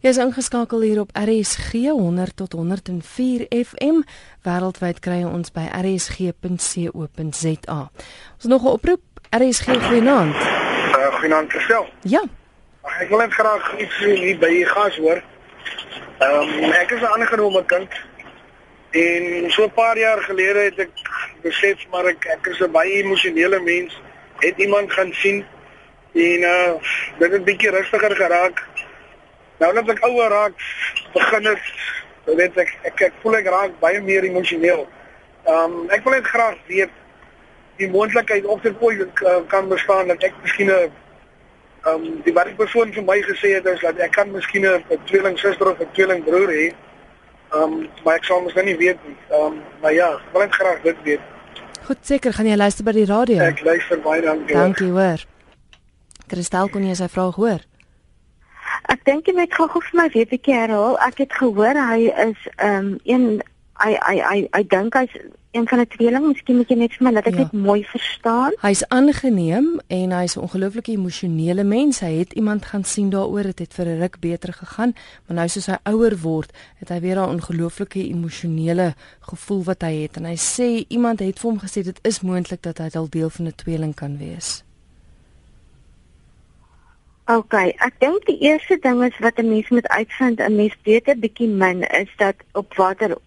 Jy 0.00 0.08
is 0.08 0.16
ingeskakel 0.16 0.80
hier 0.80 1.00
op 1.00 1.10
RSG 1.12 1.72
100 1.72 2.36
tot 2.36 2.52
104 2.52 3.46
FM. 3.50 4.02
Wêreldwyd 4.42 5.00
kry 5.00 5.22
jy 5.22 5.26
ons 5.26 5.50
by 5.50 5.68
rsg.co.za. 5.80 7.90
Ons 8.34 8.44
nog 8.44 8.62
'n 8.62 8.66
oproep. 8.66 9.00
RSG 9.30 9.64
goeienaand. 9.64 10.34
Uh, 10.34 11.14
goeienaand 11.18 11.52
gestel. 11.52 11.86
Ja. 12.02 12.22
Ek 13.00 13.08
wil 13.08 13.18
net 13.18 13.32
graag 13.32 13.78
iets 13.78 13.98
hier 13.98 14.38
by 14.38 14.46
u 14.46 14.64
gas 14.64 14.96
hoor. 14.96 15.22
Ehm 16.18 16.64
um, 16.64 16.72
ek 16.72 16.90
is 16.90 17.00
'n 17.00 17.12
aangenome 17.14 17.64
kind. 17.64 17.92
En 18.90 19.50
so 19.50 19.64
'n 19.64 19.72
paar 19.72 19.98
jaar 19.98 20.22
gelede 20.22 20.58
het 20.58 20.78
ek 20.78 20.90
besef 21.42 21.86
maar 21.90 22.04
ek 22.04 22.24
ek 22.24 22.46
is 22.46 22.60
'n 22.60 22.70
baie 22.70 23.02
emosionele 23.02 23.60
mens. 23.60 24.00
Het 24.38 24.58
iemand 24.58 24.92
gaan 24.92 25.12
sien 25.12 25.44
en 26.12 26.40
uh 26.42 26.72
dit 27.18 27.30
het 27.30 27.40
'n 27.40 27.44
bietjie 27.44 27.70
rustiger 27.70 28.16
geraak 28.16 28.64
Nou 29.56 29.72
net 29.72 29.88
ek 29.88 30.02
ouer 30.04 30.28
raak, 30.28 30.64
begin 31.14 31.48
ek 31.48 31.68
weet 32.28 32.58
ek 32.60 32.72
ek 32.90 33.02
ek 33.08 33.14
voel 33.22 33.38
ek 33.38 33.46
raak 33.48 33.76
baie 33.80 34.02
meer 34.04 34.26
emosioneel. 34.28 34.84
Ehm 35.46 35.76
um, 35.78 35.90
ek 35.94 36.04
wil 36.04 36.16
net 36.18 36.28
graag 36.28 36.58
weet 36.68 36.92
die 37.80 37.88
moontlikheid 37.88 38.44
of 38.44 38.60
dit 38.64 38.76
ooit 38.84 39.22
kan 39.52 39.68
bestaan 39.72 40.12
dat 40.12 40.26
ek 40.28 40.36
miskien 40.42 40.72
'n 40.72 40.92
ehm 41.86 41.94
um, 41.94 42.22
die 42.24 42.32
baie 42.34 42.54
persoon 42.58 42.92
vir 42.92 43.04
my 43.06 43.20
gesê 43.22 43.52
het 43.54 43.66
is 43.70 43.80
dat 43.80 43.98
ek 44.02 44.12
kan 44.18 44.30
miskien 44.30 44.66
'n 44.66 44.82
tweeling 45.06 45.38
suster 45.38 45.70
of 45.70 45.80
'n 45.80 45.92
tweeling 45.92 46.24
broer 46.24 46.50
hê. 46.50 46.66
Ehm 47.54 47.62
um, 47.62 47.88
maar 48.04 48.16
ek 48.16 48.24
sou 48.24 48.42
mos 48.42 48.54
nou 48.54 48.64
nie 48.64 48.76
weet 48.76 48.98
nie. 49.06 49.16
Ehm 49.30 49.46
um, 49.46 49.62
maar 49.80 49.92
ja, 49.92 50.10
ek 50.12 50.32
wil 50.32 50.40
net 50.42 50.54
graag 50.54 50.82
dit 50.82 50.96
weet. 51.02 51.20
Goed 51.86 51.98
seker, 52.02 52.32
gaan 52.32 52.46
jy 52.46 52.56
luister 52.56 52.84
by 52.84 52.92
die 52.92 53.06
radio? 53.06 53.38
Ek 53.38 53.62
luister 53.62 54.00
baie 54.00 54.22
dankie. 54.22 54.54
Dankie 54.54 54.90
hoor. 54.90 55.24
Kristal 56.26 56.68
kon 56.68 56.84
jy 56.84 56.94
sy 56.94 57.08
vraag 57.08 57.34
hoor? 57.34 57.60
Ek 58.90 59.04
dink 59.04 59.26
jy 59.26 59.34
moet 59.34 59.54
gou 59.54 59.68
vir 59.68 59.92
my 59.92 60.08
weer 60.14 60.26
'n 60.26 60.28
bietjie 60.28 60.54
herhaal. 60.54 60.98
Ek 61.06 61.18
het 61.18 61.32
gehoor 61.32 61.78
hy 61.90 62.10
is 62.28 62.48
ehm 62.56 62.74
um, 62.78 62.98
een 63.04 63.42
hy 63.82 63.96
hy 64.08 64.16
hy 64.20 64.38
hy 64.52 64.62
dink 64.68 64.94
hy's 64.94 65.14
een 65.56 65.68
van 65.68 65.78
die 65.78 65.88
tweeling. 65.88 66.26
Miskien 66.26 66.56
moet 66.60 66.70
jy 66.70 66.76
net 66.76 66.96
vir 66.96 67.06
my 67.06 67.12
laat 67.16 67.28
ek 67.30 67.38
ja. 67.38 67.44
dit 67.46 67.64
mooi 67.66 67.80
verstaan. 67.88 68.56
Hy's 68.60 68.82
aangeneem 68.92 69.68
en 69.92 70.12
hy's 70.12 70.36
'n 70.36 70.44
ongelooflike 70.44 70.92
emosionele 70.92 71.64
mens. 71.64 72.00
Hy 72.04 72.12
het 72.20 72.32
iemand 72.32 72.64
gaan 72.64 72.84
sien 72.84 73.10
daaroor, 73.10 73.42
dit 73.52 73.58
het 73.58 73.74
vir 73.74 73.86
'n 73.86 74.00
ruk 74.00 74.20
beter 74.20 74.52
gegaan, 74.52 74.94
maar 75.26 75.36
nou 75.36 75.48
soos 75.48 75.66
hy 75.66 75.78
ouer 75.84 76.16
word, 76.20 76.52
het 76.76 76.88
hy 76.88 77.00
weer 77.00 77.14
daai 77.14 77.32
ongelooflike 77.34 78.00
emosionele 78.08 78.94
gevoel 79.20 79.62
wat 79.64 79.82
hy 79.82 79.94
het 80.02 80.16
en 80.16 80.24
hy 80.24 80.36
sê 80.36 80.84
iemand 80.88 81.20
het 81.20 81.38
vir 81.38 81.50
hom 81.50 81.60
gesê 81.60 81.82
dit 81.82 81.98
is 82.02 82.20
moontlik 82.20 82.62
dat 82.62 82.78
hy 82.78 82.90
al 82.94 83.08
deel 83.08 83.30
van 83.30 83.46
'n 83.46 83.54
tweeling 83.54 83.94
kan 83.94 84.18
wees. 84.18 84.65
OK, 87.26 87.54
ek 87.82 87.96
dink 87.98 88.22
die 88.28 88.36
eerste 88.46 88.76
ding 88.78 89.00
is 89.02 89.16
wat 89.18 89.40
'n 89.42 89.48
mens 89.50 89.68
moet 89.74 89.88
uitvind, 89.90 90.38
'n 90.38 90.54
mens 90.56 90.74
weet 90.86 91.08
'n 91.10 91.18
bietjie 91.18 91.48
min 91.48 91.82
is 91.82 92.10
dat 92.22 92.36
op 92.52 92.74
watter 92.78 93.18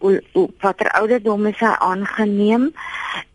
watter 0.64 0.90
ouderdom 1.00 1.48
is 1.52 1.60
hy 1.60 1.74
aangeneem 1.90 2.72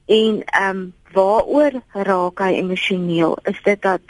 en 0.07 0.41
ehm 0.45 0.71
um, 0.71 0.95
waaroor 1.13 1.83
raak 1.93 2.39
hy 2.39 2.53
emosioneel? 2.63 3.37
Is 3.45 3.61
dit 3.63 3.83
dat 3.83 4.01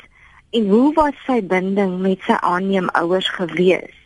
en 0.50 0.68
hoe 0.68 0.94
was 0.94 1.18
sy 1.26 1.42
binding 1.42 1.98
met 1.98 2.22
sy 2.22 2.38
aanneemouers 2.38 3.28
gewees? 3.28 3.98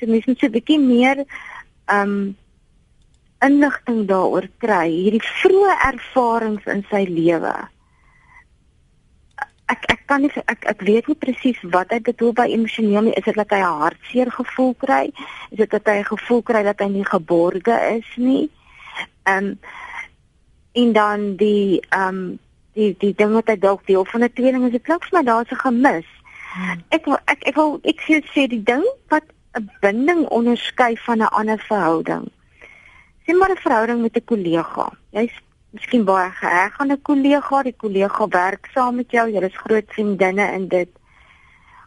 So 0.00 0.06
mens 0.06 0.26
moet 0.26 0.38
so 0.38 0.46
'n 0.46 0.56
bietjie 0.58 0.80
meer 0.80 1.24
ehm 1.86 2.02
um, 2.02 2.36
inligting 3.40 4.06
daaroor 4.06 4.50
kry, 4.58 4.90
hierdie 4.90 5.22
vroeë 5.22 5.74
ervarings 5.94 6.66
in 6.66 6.82
sy 6.90 7.06
lewe 7.06 7.68
ek 9.68 9.84
ek 9.92 10.02
kan 10.06 10.22
nie 10.24 10.30
ek 10.46 10.64
ek 10.72 10.82
weet 10.88 11.08
nie 11.08 11.18
presies 11.18 11.58
wat 11.74 11.92
hy 11.92 12.00
bedoel 12.00 12.32
by 12.32 12.48
emosioneel 12.48 13.08
nie. 13.08 13.16
Is 13.20 13.24
dit 13.24 13.36
dat 13.36 13.50
hy 13.52 13.60
'n 13.60 13.80
hartseer 13.82 14.30
gevoel 14.32 14.74
kry? 14.74 15.12
Is 15.50 15.58
dit 15.58 15.70
dat 15.70 15.86
hy 15.86 15.98
'n 16.00 16.12
gevoel 16.12 16.42
kry 16.42 16.62
dat 16.62 16.80
hy 16.80 16.88
nie 16.88 17.04
geborge 17.04 17.76
is 17.96 18.08
nie? 18.16 18.50
Ehm 19.24 19.44
um, 19.44 19.58
en 20.72 20.92
dan 20.92 21.36
die 21.36 21.80
ehm 21.90 22.08
um, 22.08 22.38
die 22.72 22.94
die 22.98 23.14
ding 23.14 23.32
wat 23.32 23.48
hy 23.48 23.58
dalk 23.58 23.86
deel 23.86 24.04
van 24.04 24.24
'n 24.24 24.32
tweeling 24.32 24.64
is, 24.64 24.72
dit 24.72 24.82
klink 24.82 25.04
vir 25.04 25.18
my 25.18 25.24
daar's 25.24 25.50
'n 25.50 25.62
gemis. 25.66 26.08
Hmm. 26.54 26.80
Ek 26.88 27.06
ek 27.24 27.40
ek 27.50 27.54
wil 27.54 27.80
ek 27.84 28.00
sê 28.06 28.22
sê 28.32 28.46
die 28.48 28.62
ding 28.62 28.84
wat 29.08 29.24
'n 29.58 29.70
binding 29.80 30.26
onderskei 30.28 30.96
van 31.06 31.18
'n 31.18 31.34
ander 31.40 31.58
verhouding. 31.58 32.30
Sien 33.26 33.38
maar 33.38 33.50
'n 33.50 33.64
verhouding 33.66 34.00
met 34.02 34.16
'n 34.16 34.24
kollega. 34.24 34.92
Jy's 35.10 35.36
miskien 35.76 36.04
baie 36.04 36.30
geheg 36.30 36.78
aan 36.78 36.92
'n 36.92 37.02
kollega, 37.02 37.62
die 37.62 37.76
kollega 37.76 38.28
werk 38.28 38.68
saam 38.74 38.96
met 38.96 39.10
jou, 39.10 39.30
julle 39.30 39.46
is 39.46 39.62
groot 39.64 39.88
vriendinne 39.88 40.52
in 40.52 40.68
dit. 40.68 40.88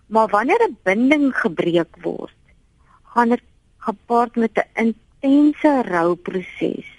Maar 0.08 0.28
wanneer 0.28 0.62
'n 0.68 0.78
binding 0.84 1.36
gebreek 1.36 1.96
word, 2.02 2.38
gaan 3.14 3.30
dit 3.30 3.42
gepaard 3.78 4.36
met 4.36 4.52
'n 4.54 4.96
intense 5.22 5.82
rouproses. 5.88 6.90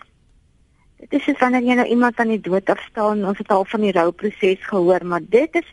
Dit 0.96 1.28
is 1.28 1.38
wanneer 1.38 1.62
jy 1.62 1.74
nou 1.74 1.86
iemand 1.86 2.18
aan 2.18 2.28
die 2.28 2.40
dood 2.40 2.68
afstaan, 2.70 3.24
ons 3.24 3.38
het 3.38 3.48
al 3.48 3.64
van 3.64 3.80
die 3.80 3.92
rouproses 3.92 4.66
gehoor, 4.66 5.06
maar 5.06 5.20
dit 5.22 5.54
is 5.54 5.68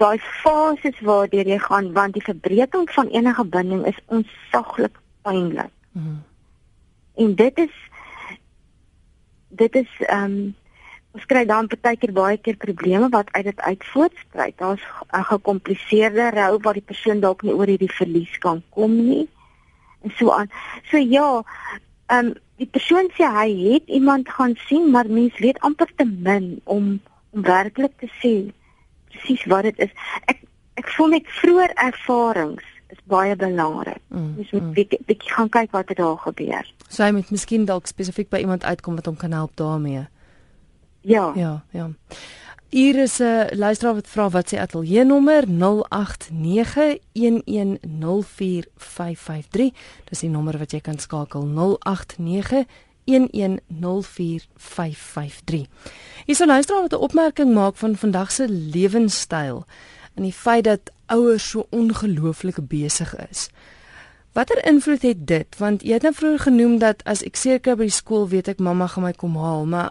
daai 0.00 0.18
fases 0.18 1.00
waardeur 1.00 1.46
jy 1.46 1.58
gaan 1.58 1.92
want 1.92 2.12
die 2.12 2.24
verbreeking 2.24 2.90
van 2.90 3.08
enige 3.08 3.44
binding 3.44 3.86
is 3.86 3.98
onsaglik 4.06 4.96
pynlik. 5.22 5.70
Mm. 5.92 6.22
En 7.14 7.34
dit 7.34 7.58
is 7.58 7.74
dit 9.50 9.74
is 9.74 9.92
ehm 10.06 10.24
um, 10.24 10.54
ons 11.10 11.24
kry 11.26 11.40
dan 11.42 11.66
partykeer 11.66 12.12
baie 12.14 12.36
keer 12.38 12.54
probleme 12.56 13.08
wat 13.10 13.32
uit 13.34 13.44
dit 13.44 13.60
uit 13.60 13.84
voortspruit. 13.92 14.54
Daar's 14.56 14.84
'n 15.12 15.24
gekompliseerde 15.32 16.30
rou 16.30 16.58
waar 16.62 16.78
die 16.78 16.90
persoon 16.92 17.20
dalk 17.20 17.42
nie 17.42 17.54
oor 17.54 17.66
hierdie 17.66 17.92
verlies 17.92 18.38
kan 18.38 18.62
kom 18.70 18.94
nie. 18.94 19.28
En 20.02 20.12
so 20.16 20.30
aan. 20.30 20.50
So 20.90 20.96
ja, 20.96 21.42
ehm 22.06 22.26
um, 22.26 22.34
die 22.56 22.70
persoon 22.70 23.10
sê 23.16 23.26
hy 23.26 23.50
het 23.72 23.86
iemand 23.86 24.28
gaan 24.28 24.54
sien, 24.66 24.90
maar 24.90 25.06
mens 25.08 25.38
weet 25.38 25.60
amper 25.60 25.90
te 25.96 26.04
min 26.04 26.60
om 26.64 27.00
om 27.30 27.42
werklik 27.42 27.92
te 27.98 28.08
sê 28.22 28.52
presies 29.10 29.44
wat 29.44 29.62
dit 29.62 29.78
is. 29.78 29.90
Ek 30.24 30.38
ek 30.74 30.88
voel 30.88 31.08
net 31.08 31.26
vroeër 31.26 31.72
ervarings 31.74 32.69
is 32.92 32.98
baie 33.04 33.36
belangrik. 33.36 34.02
Mm, 34.08 34.34
Ons 34.38 34.50
moet 34.50 34.62
mm. 34.62 34.72
bietjie 34.72 34.98
bietjie 35.06 35.32
gaan 35.32 35.48
kyk 35.48 35.70
wat 35.70 35.88
er 35.88 35.94
daar 35.94 36.18
gebeur. 36.18 36.72
So 36.88 37.04
hy 37.04 37.12
moet 37.14 37.30
miskien 37.30 37.64
dalk 37.64 37.86
spesifiek 37.86 38.30
by 38.30 38.38
iemand 38.42 38.64
uitkom 38.64 38.94
wat 38.94 39.06
hom 39.06 39.16
kan 39.16 39.32
help 39.32 39.56
daarmee. 39.56 40.06
Ja. 41.00 41.32
Ja, 41.34 41.62
ja. 41.70 41.90
Hier 42.70 43.02
is 43.02 43.18
'n 43.18 43.22
uh, 43.22 43.46
luisteraar 43.50 43.94
wat 43.94 44.08
vra 44.08 44.30
wat 44.30 44.48
sy 44.48 44.56
ateljee 44.56 45.04
nommer 45.04 45.46
0891104553. 45.46 45.52
Dis 50.04 50.20
die 50.20 50.30
nommer 50.30 50.58
wat 50.58 50.70
jy 50.70 50.80
kan 50.80 50.98
skakel 50.98 51.46
0891104553. 51.46 51.54
Hier 56.24 56.26
is 56.26 56.40
'n 56.40 56.46
luisteraar 56.46 56.82
wat 56.82 56.92
'n 56.92 57.02
opmerking 57.02 57.54
maak 57.54 57.76
van 57.76 57.96
vandag 57.96 58.30
se 58.30 58.48
lewenstyl 58.48 59.64
en 60.14 60.22
die 60.22 60.32
feit 60.32 60.64
dat 60.64 60.92
ouers 61.06 61.50
so 61.50 61.66
ongelooflik 61.70 62.58
besig 62.68 63.16
is. 63.30 63.48
Watter 64.32 64.64
invloed 64.66 65.02
het 65.02 65.26
dit? 65.26 65.58
Want 65.58 65.82
jy 65.82 65.92
het 65.98 66.02
nou 66.06 66.14
vroeër 66.14 66.38
genoem 66.38 66.78
dat 66.78 67.02
as 67.04 67.24
ek 67.26 67.36
seker 67.36 67.76
by 67.76 67.88
die 67.88 67.94
skool 67.94 68.28
weet 68.30 68.48
ek 68.52 68.62
mamma 68.62 68.86
gaan 68.86 69.08
my 69.08 69.12
kom 69.12 69.34
haal, 69.36 69.66
maar 69.66 69.90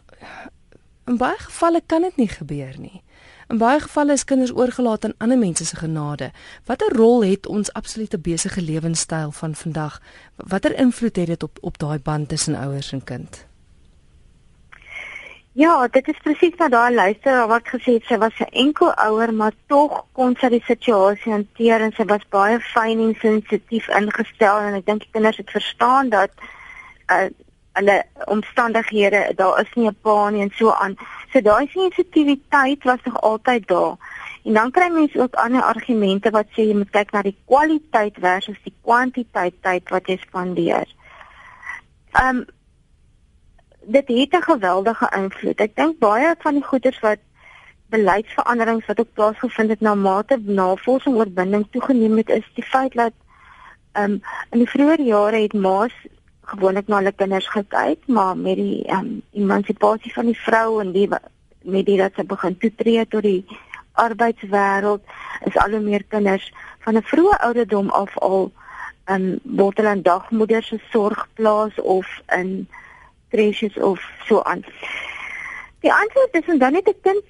in 1.10 1.19
baie 1.19 1.38
gevalle 1.43 1.82
kan 1.86 2.08
dit 2.08 2.15
nie 2.21 2.29
gebeur 2.32 2.79
nie. 2.79 3.01
In 3.49 3.58
baie 3.58 3.82
gevalle 3.82 4.13
is 4.13 4.23
kinders 4.29 4.53
oorgelaat 4.55 5.05
aan 5.05 5.17
ander 5.17 5.38
mense 5.38 5.65
se 5.65 5.75
genade. 5.75 6.32
Watter 6.69 6.95
rol 6.95 7.25
het 7.25 7.47
ons 7.47 7.73
absolute 7.73 8.19
besige 8.19 8.62
lewenstyl 8.62 9.32
van 9.32 9.55
vandag? 9.55 10.01
Watter 10.36 10.77
invloed 10.77 11.15
het 11.15 11.27
dit 11.27 11.43
op 11.43 11.58
op 11.62 11.77
daai 11.77 11.99
band 11.99 12.29
tussen 12.29 12.55
ouers 12.55 12.91
en 12.91 13.03
kind? 13.03 13.49
Ja, 15.60 15.88
dit 15.91 16.08
is 16.08 16.19
presies 16.24 16.54
wat 16.56 16.72
daai 16.72 16.93
luisteraar 16.93 17.48
wat 17.52 17.65
gesê 17.67 17.98
het 17.98 18.06
sy 18.08 18.17
was 18.17 18.38
'n 18.39 18.54
enkel 18.63 18.93
ouer, 19.06 19.34
maar 19.34 19.52
tog 19.67 20.06
kon 20.12 20.36
sy 20.39 20.50
die 20.50 20.63
situasie 20.67 21.32
hanteer 21.32 21.82
en 21.82 21.91
sy 21.98 22.06
was 22.06 22.24
baie 22.30 22.60
fyn 22.60 23.00
en 23.08 23.15
sensitief 23.19 23.89
ingestel 24.00 24.60
en 24.60 24.78
ek 24.78 24.86
dink 24.86 25.02
die 25.04 25.12
kinders 25.12 25.38
het 25.38 25.52
verstaan 25.52 26.10
dat 26.10 26.32
uh 27.12 27.28
hulle 27.80 28.04
omstandighede 28.26 29.34
daar 29.36 29.60
is 29.62 29.74
nie 29.76 29.88
'n 29.88 29.98
pa 30.02 30.30
nie 30.30 30.41
en 30.41 30.52
so 30.56 30.72
aan. 30.72 30.95
So 31.32 31.41
daai 31.41 31.67
sensitiwiteit 31.67 32.84
was 32.84 33.04
nog 33.04 33.22
altyd 33.22 33.67
daar. 33.67 33.95
En 34.43 34.54
dan 34.54 34.72
kry 34.72 34.89
mense 34.89 35.22
ook 35.22 35.36
ander 35.36 35.62
argumente 35.62 36.30
wat 36.30 36.48
sê 36.56 36.62
jy 36.69 36.76
moet 36.76 36.89
kyk 36.89 37.12
na 37.12 37.22
die 37.22 37.38
kwaliteit 37.45 38.15
versus 38.19 38.58
die 38.63 38.74
kwantiteit 38.84 39.54
tyd 39.62 39.89
wat 39.89 40.08
jy 40.08 40.17
spandeer. 40.17 40.88
Um 42.24 42.45
dit 43.91 44.08
het 44.08 44.34
'n 44.34 44.52
geweldige 44.52 45.08
invloed. 45.15 45.60
Ek 45.60 45.75
dink 45.75 45.99
baie 45.99 46.36
van 46.39 46.54
die 46.54 46.63
goeders 46.63 46.99
wat 46.99 47.19
beleidsveranderings 47.89 48.86
wat 48.86 48.99
ook 48.99 49.13
plaasgevind 49.13 49.69
het 49.69 49.82
na 49.82 49.95
mate 49.95 50.38
navorsing 50.45 51.15
oor 51.15 51.30
binding 51.30 51.67
toegeneem 51.71 52.17
het, 52.17 52.30
is 52.30 52.52
die 52.54 52.63
feit 52.63 52.93
dat 52.93 53.13
ehm 53.91 54.12
um, 54.12 54.21
in 54.52 54.60
die 54.60 54.69
vroeë 54.69 55.02
jare 55.04 55.41
het 55.41 55.54
ma's 55.54 55.93
gewoonlik 56.41 56.88
na 56.88 56.95
hulle 56.95 57.12
kinders 57.12 57.47
gekyk, 57.47 58.08
maar 58.08 58.38
met 58.38 58.56
die 58.56 58.84
ehm 58.86 58.99
um, 58.99 59.21
emansipasie 59.32 60.13
van 60.13 60.25
die 60.25 60.39
vrou 60.39 60.82
en 60.82 60.91
die 60.91 61.10
met 61.62 61.86
die 61.86 61.97
dat 61.97 62.13
sy 62.15 62.23
begin 62.23 62.58
toetree 62.58 63.08
tot 63.08 63.21
die 63.21 63.45
arbeidswêreld, 63.91 65.02
is 65.45 65.58
al 65.58 65.69
hoe 65.69 65.80
meer 65.80 66.04
kinders 66.04 66.54
van 66.80 66.95
'n 66.95 67.04
vroeë 67.04 67.39
ouderdom 67.39 67.89
af 67.89 68.17
al 68.17 68.52
um 69.10 69.39
word 69.43 69.78
hulle 69.78 69.89
aan 69.89 70.02
dagmoeders 70.02 70.67
se 70.67 70.80
sorgplaas 70.91 71.82
of 71.82 72.08
in 72.38 72.67
creches 73.30 73.78
of 73.78 74.00
so 74.28 74.42
aan. 74.42 74.63
Die 75.80 75.94
antwoord 75.94 76.34
is 76.34 76.60
dan 76.60 76.74
net 76.74 76.88
'n 76.88 77.02
kind 77.02 77.24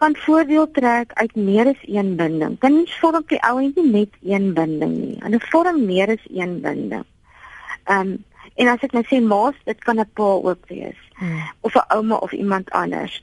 kan 0.00 0.16
voordeel 0.16 0.70
trek 0.72 1.12
uit 1.20 1.34
meer 1.36 1.66
as 1.66 1.80
een 1.82 2.14
binding. 2.16 2.58
Kinders 2.58 2.98
vorm 2.98 3.18
op 3.18 3.28
die 3.28 3.40
ou 3.44 3.58
en 3.60 3.72
nie 3.74 3.90
net 3.90 4.14
een 4.24 4.52
binding 4.56 4.94
nie. 4.96 5.16
Hulle 5.20 5.40
vorm 5.50 5.84
meer 5.84 6.08
as 6.16 6.24
een 6.32 6.60
binding. 6.64 7.04
Um 7.84 8.16
en 8.56 8.68
as 8.68 8.82
ek 8.86 8.92
nou 8.96 9.04
sê 9.08 9.20
maas, 9.24 9.56
dit 9.64 9.84
kan 9.84 10.00
'n 10.00 10.10
pa 10.14 10.30
ook 10.48 10.68
wees. 10.68 11.00
Hmm. 11.20 11.42
Of 11.60 11.76
'n 11.76 11.84
ouma 11.96 12.16
of 12.16 12.32
iemand 12.32 12.70
anders. 12.70 13.22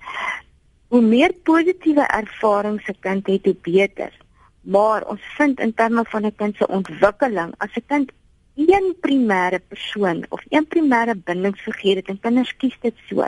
Hoe 0.87 1.01
meer 1.01 1.33
positiewe 1.43 2.05
ervarings 2.07 2.87
'n 2.87 2.99
kind 2.99 3.27
het, 3.27 3.45
hoe 3.45 3.57
beter. 3.61 4.13
Maar 4.61 5.05
ons 5.07 5.21
vind 5.37 5.59
in 5.59 5.73
terme 5.73 6.03
van 6.05 6.25
'n 6.25 6.35
kind 6.35 6.55
se 6.55 6.67
ontwikkeling, 6.67 7.53
as 7.57 7.73
'n 7.75 7.85
kind 7.87 8.11
een 8.57 8.95
primêre 9.01 9.59
persoon 9.67 10.25
of 10.29 10.41
een 10.49 10.65
primêre 10.67 11.15
bindingsfiguur 11.15 12.01
het 12.01 12.07
en 12.07 12.19
kinders 12.19 12.55
kies 12.57 12.77
dit 12.81 12.95
so. 13.09 13.27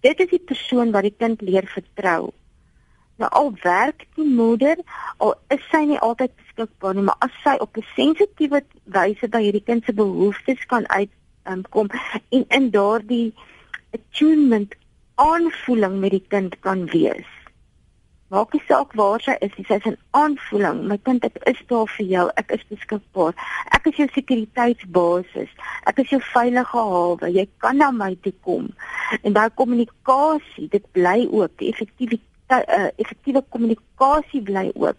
Dit 0.00 0.20
is 0.20 0.30
die 0.30 0.40
persoon 0.40 0.90
wat 0.92 1.04
die 1.06 1.14
kind 1.16 1.40
leer 1.40 1.68
vertrou. 1.68 2.32
Nou 3.20 3.30
al 3.30 3.52
werk 3.62 4.06
die 4.16 4.26
moeder, 4.26 4.80
al 5.22 5.34
is 5.54 5.62
sy 5.70 5.84
nie 5.86 6.00
altyd 6.02 6.32
beskikbaar 6.40 6.96
nie, 6.96 7.04
maar 7.06 7.20
as 7.26 7.36
sy 7.44 7.54
op 7.60 7.76
'n 7.76 7.86
sensitiewe 7.94 8.64
wyse 8.84 9.28
by 9.28 9.42
hierdie 9.44 9.66
kind 9.68 9.84
se 9.84 9.92
behoeftes 9.92 10.66
kan 10.66 10.88
uit 10.88 11.10
um, 11.46 11.62
kom 11.70 11.88
en 12.30 12.44
in 12.48 12.70
daardie 12.70 13.34
attunement 13.92 14.74
aanvoeling 15.14 16.00
met 16.00 16.10
die 16.10 16.24
kind 16.28 16.58
kan 16.60 16.86
wees. 16.86 17.43
Maak 18.34 18.50
nie 18.50 18.62
saak 18.66 18.94
waar 18.98 19.22
sy 19.22 19.34
is, 19.46 19.52
sy 19.54 19.76
is 19.78 19.84
'n 19.86 19.98
aanvoeling. 20.10 20.78
My 20.90 20.96
kind, 21.06 21.24
ek 21.24 21.36
is 21.46 21.60
daar 21.70 21.86
vir 21.86 22.06
jou. 22.06 22.26
Ek 22.36 22.50
is 22.50 22.64
beskikbaar. 22.68 23.34
Ek 23.70 23.86
is 23.86 23.96
jou 23.96 24.08
sekuriteitsbasis. 24.10 25.50
Ek 25.86 25.98
is 26.02 26.10
jou 26.10 26.20
veilige 26.20 26.78
hawe. 26.78 27.30
Jy 27.30 27.46
kan 27.58 27.76
na 27.76 27.90
my 27.90 28.16
toe 28.22 28.32
kom. 28.42 28.74
En 29.22 29.32
daai 29.32 29.50
kommunikasie, 29.54 30.68
dit 30.68 30.84
bly 30.92 31.28
ook 31.30 31.52
die 31.58 31.70
effektiewe 31.70 32.18
uh, 32.50 32.90
effektiewe 32.96 33.44
kommunikasie 33.48 34.42
bly 34.42 34.72
ook. 34.74 34.98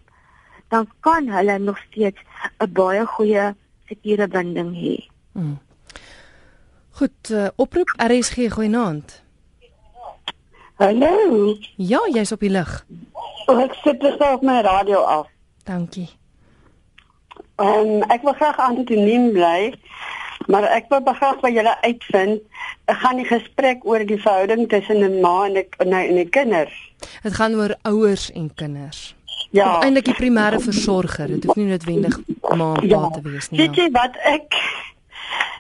Dan 0.70 0.88
kan 1.00 1.28
hulle 1.28 1.60
nog 1.60 1.78
steeds 1.90 2.22
'n 2.64 2.72
baie 2.72 3.06
goeie 3.06 3.56
sekure 3.88 4.28
binding 4.28 4.74
hê. 4.76 5.08
Hmm. 5.34 5.60
Goed, 6.90 7.30
uh, 7.32 7.48
oproep 7.56 7.90
RSG 7.98 8.50
goeienaand. 8.50 9.24
Hallo. 10.76 11.56
Ja, 11.76 12.02
jy's 12.12 12.32
op 12.32 12.40
die 12.44 12.50
lug. 12.50 12.86
Oh, 13.46 13.60
ek 13.62 13.74
sit 13.84 14.02
net 14.02 14.22
op 14.22 14.42
my 14.42 14.62
radio 14.66 15.02
af. 15.02 15.28
Dankie. 15.64 16.10
Ehm 17.56 18.02
um, 18.02 18.02
ek 18.12 18.22
wil 18.22 18.34
graag 18.34 18.58
anoniem 18.60 19.32
bly, 19.32 19.74
maar 20.52 20.66
ek 20.76 20.90
wil 20.90 21.02
graag 21.06 21.40
by 21.44 21.52
julle 21.54 21.76
uitvind, 21.82 22.42
ek 22.92 22.98
gaan 23.04 23.22
die 23.22 23.28
gesprek 23.30 23.86
oor 23.88 24.04
die 24.06 24.20
verhouding 24.22 24.68
tussen 24.70 25.04
'n 25.04 25.22
ma 25.22 25.46
en 25.46 25.56
'n 25.56 25.94
en 25.94 26.18
'n 26.20 26.30
kinders. 26.30 26.76
Dit 27.24 27.34
gaan 27.34 27.56
oor 27.56 27.76
ouers 27.82 28.32
en 28.32 28.54
kinders. 28.54 29.16
Ja. 29.52 29.80
Eintlik 29.82 30.06
die 30.06 30.18
primêre 30.18 30.60
versorger, 30.60 31.28
dit 31.28 31.44
hoef 31.44 31.56
nie 31.56 31.66
noodwendig 31.66 32.20
ma 32.42 32.74
en 32.74 32.90
pa 32.90 33.08
ja. 33.08 33.10
te 33.10 33.22
wees 33.22 33.50
nie. 33.50 33.60
Weet 33.60 33.76
jy 33.76 33.90
wat 33.92 34.18
ek 34.24 34.58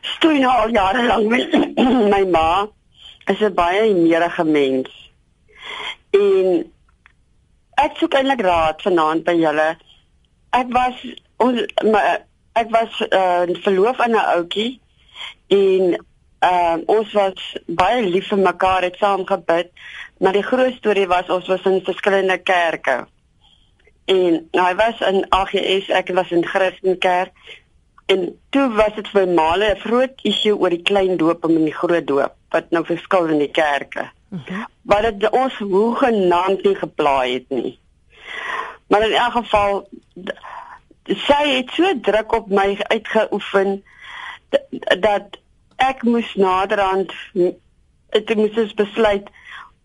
stoei 0.01 0.39
nou 0.39 0.51
al 0.51 0.69
jare 0.69 1.05
lank 1.05 1.27
met 1.29 1.55
my 2.13 2.23
ma 2.29 2.67
is 3.31 3.39
'n 3.39 3.53
baie 3.53 3.93
nederige 3.93 4.43
mens. 4.43 4.89
En 6.09 6.71
ek 7.75 7.97
soek 7.99 8.15
eintlik 8.17 8.41
raad 8.45 8.81
vanaand 8.81 9.23
by 9.27 9.35
julle. 9.39 9.69
Ek 10.55 10.71
was 10.75 11.01
ons 11.43 11.61
my, 11.83 12.03
ek 12.55 12.71
was 12.71 12.99
uh, 13.09 13.43
verloof 13.63 13.99
aan 13.99 14.15
'n 14.15 14.27
ouetjie 14.35 14.79
en 15.47 15.97
uh, 16.39 16.77
ons 16.85 17.11
was 17.13 17.57
baie 17.67 18.01
lief 18.05 18.29
vir 18.31 18.39
mekaar, 18.39 18.87
het 18.87 18.97
saam 18.99 19.25
gebid. 19.25 19.71
Maar 20.19 20.39
die 20.39 20.47
groot 20.47 20.73
storie 20.79 21.07
was 21.07 21.29
ons 21.29 21.47
was 21.47 21.65
in 21.65 21.83
verskillende 21.83 22.37
kerke. 22.37 23.05
En 24.05 24.41
hy 24.51 24.73
was 24.75 25.01
in 25.01 25.25
AGS, 25.29 25.89
ek 25.89 26.13
was 26.13 26.31
in 26.31 26.45
Christenkerk. 26.45 27.33
En 28.05 28.27
toe 28.53 28.67
was 28.77 28.93
dit 28.95 29.07
vir 29.09 29.25
my 29.27 29.33
male 29.33 29.73
'n 29.73 29.81
groot 29.81 30.19
issue 30.21 30.57
oor 30.57 30.69
die 30.69 30.85
klein 30.85 31.17
doop 31.17 31.43
en 31.43 31.63
die 31.63 31.73
groot 31.73 32.07
doop 32.07 32.33
wat 32.49 32.69
nou 32.71 32.85
verskil 32.85 33.25
in 33.25 33.39
die 33.39 33.51
kerke. 33.51 34.11
Okay. 34.31 34.65
Wat 34.81 35.01
dit 35.19 35.29
ons 35.29 35.57
hoegenaamd 35.57 36.63
nie 36.63 36.75
geplaai 36.75 37.33
het 37.33 37.49
nie. 37.49 37.79
Maar 38.87 39.07
in 39.07 39.15
elk 39.17 39.31
geval 39.31 39.87
sy 41.05 41.41
het 41.51 41.71
so 41.73 41.93
druk 42.01 42.33
op 42.33 42.49
my 42.49 42.77
uitgeoefen 42.87 43.83
dat 44.99 45.37
ek 45.75 46.03
moes 46.03 46.33
naderhand 46.39 47.13
ek 48.15 48.35
moes 48.35 48.53
dus 48.57 48.73
besluit 48.73 49.29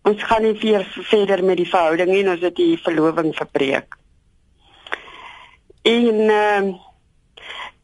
ons 0.07 0.23
gaan 0.23 0.41
nie 0.41 0.55
weer 0.61 0.85
verder 1.09 1.43
met 1.45 1.59
die 1.61 1.69
verhouding 1.69 2.09
nie 2.09 2.23
ons 2.29 2.41
het 2.41 2.55
die 2.57 2.77
verloving 2.81 3.35
verbreek. 3.37 3.97
En 5.81 6.29
ehm 6.29 6.71
uh, 6.71 6.79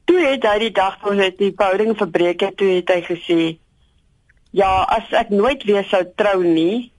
toe 0.08 0.20
het 0.24 0.46
hy 0.48 0.58
die 0.62 0.72
dag 0.72 1.00
toe 1.04 1.14
het 1.20 1.38
die 1.38 1.52
verhouding 1.52 1.98
verbreek 2.00 2.46
het 2.46 2.58
toe 2.58 2.70
het 2.78 2.92
hy 2.94 3.02
gesê 3.04 3.40
Ja, 4.58 4.88
as 4.90 5.12
ek 5.14 5.30
nooit 5.30 5.62
weer 5.70 5.86
sou 5.86 6.02
trou 6.18 6.40
nie, 6.42 6.90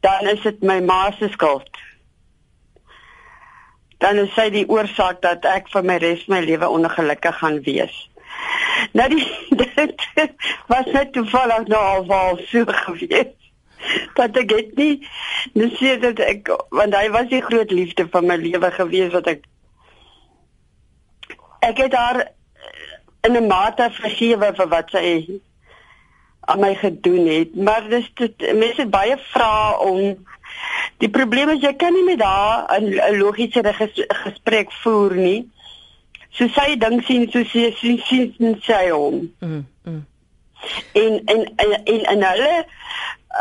dan 0.00 0.28
is 0.30 0.40
dit 0.46 0.62
my 0.64 0.78
ma 0.80 1.10
se 1.18 1.28
skuld. 1.34 1.68
Dan 4.00 4.22
is 4.22 4.32
sy 4.32 4.48
die 4.54 4.64
oorsaak 4.70 5.20
dat 5.26 5.44
ek 5.50 5.68
vir 5.74 5.84
my 5.90 5.98
res 6.00 6.24
my 6.32 6.40
lewe 6.46 6.70
ongelukkig 6.72 7.36
gaan 7.42 7.60
wees. 7.66 7.98
Nou 8.96 9.06
die 9.12 9.26
dit 9.60 10.06
was 10.72 10.88
net 10.96 11.12
toevallig 11.12 11.68
nou 11.74 11.82
al 11.90 12.08
wel 12.08 12.42
so 12.48 12.64
gewees. 12.80 13.36
Dat 14.16 14.40
ek 14.40 14.50
dit 14.56 14.74
nie 14.80 14.90
dis 15.58 15.76
sê 15.76 15.98
dat 16.00 16.24
ek 16.24 16.48
want 16.72 16.96
hy 16.96 17.06
was 17.12 17.28
die 17.28 17.44
groot 17.44 17.70
liefde 17.74 18.08
van 18.16 18.32
my 18.32 18.40
lewe 18.40 18.72
gewees 18.80 19.12
wat 19.12 19.28
ek 19.36 19.48
ek 21.68 21.84
het 21.84 22.00
haar 22.00 22.24
in 23.28 23.36
'n 23.36 23.48
mate 23.50 23.92
vergewe 24.00 24.54
vir 24.56 24.68
wat 24.72 24.94
sy 24.96 25.06
aan 26.50 26.60
my 26.60 26.74
gedoen 26.74 27.26
het, 27.26 27.54
maar 27.54 27.88
dis 27.88 28.10
dit 28.18 28.46
mense 28.54 28.80
het 28.80 28.90
baie 28.90 29.16
vrae 29.30 29.78
om 29.78 30.00
die 31.02 31.10
probleem 31.10 31.52
is 31.54 31.62
jy 31.62 31.72
kan 31.78 31.94
nie 31.94 32.04
met 32.04 32.22
haar 32.22 32.66
'n 32.78 33.18
logiese 33.18 33.62
gesprek 34.08 34.72
voer 34.82 35.14
nie. 35.14 35.50
So 36.30 36.48
sy 36.48 36.76
ding 36.76 37.02
sien 37.04 37.30
so 37.30 37.44
sy 37.44 37.70
sien 37.76 37.98
sien 37.98 38.34
sien 38.38 38.58
sy 38.62 38.88
hom. 38.90 39.32
Mm. 39.40 39.66
mm. 39.84 40.06
En 40.92 41.24
en 41.24 41.40
en 41.56 42.04
en 42.04 42.22
hulle 42.30 42.66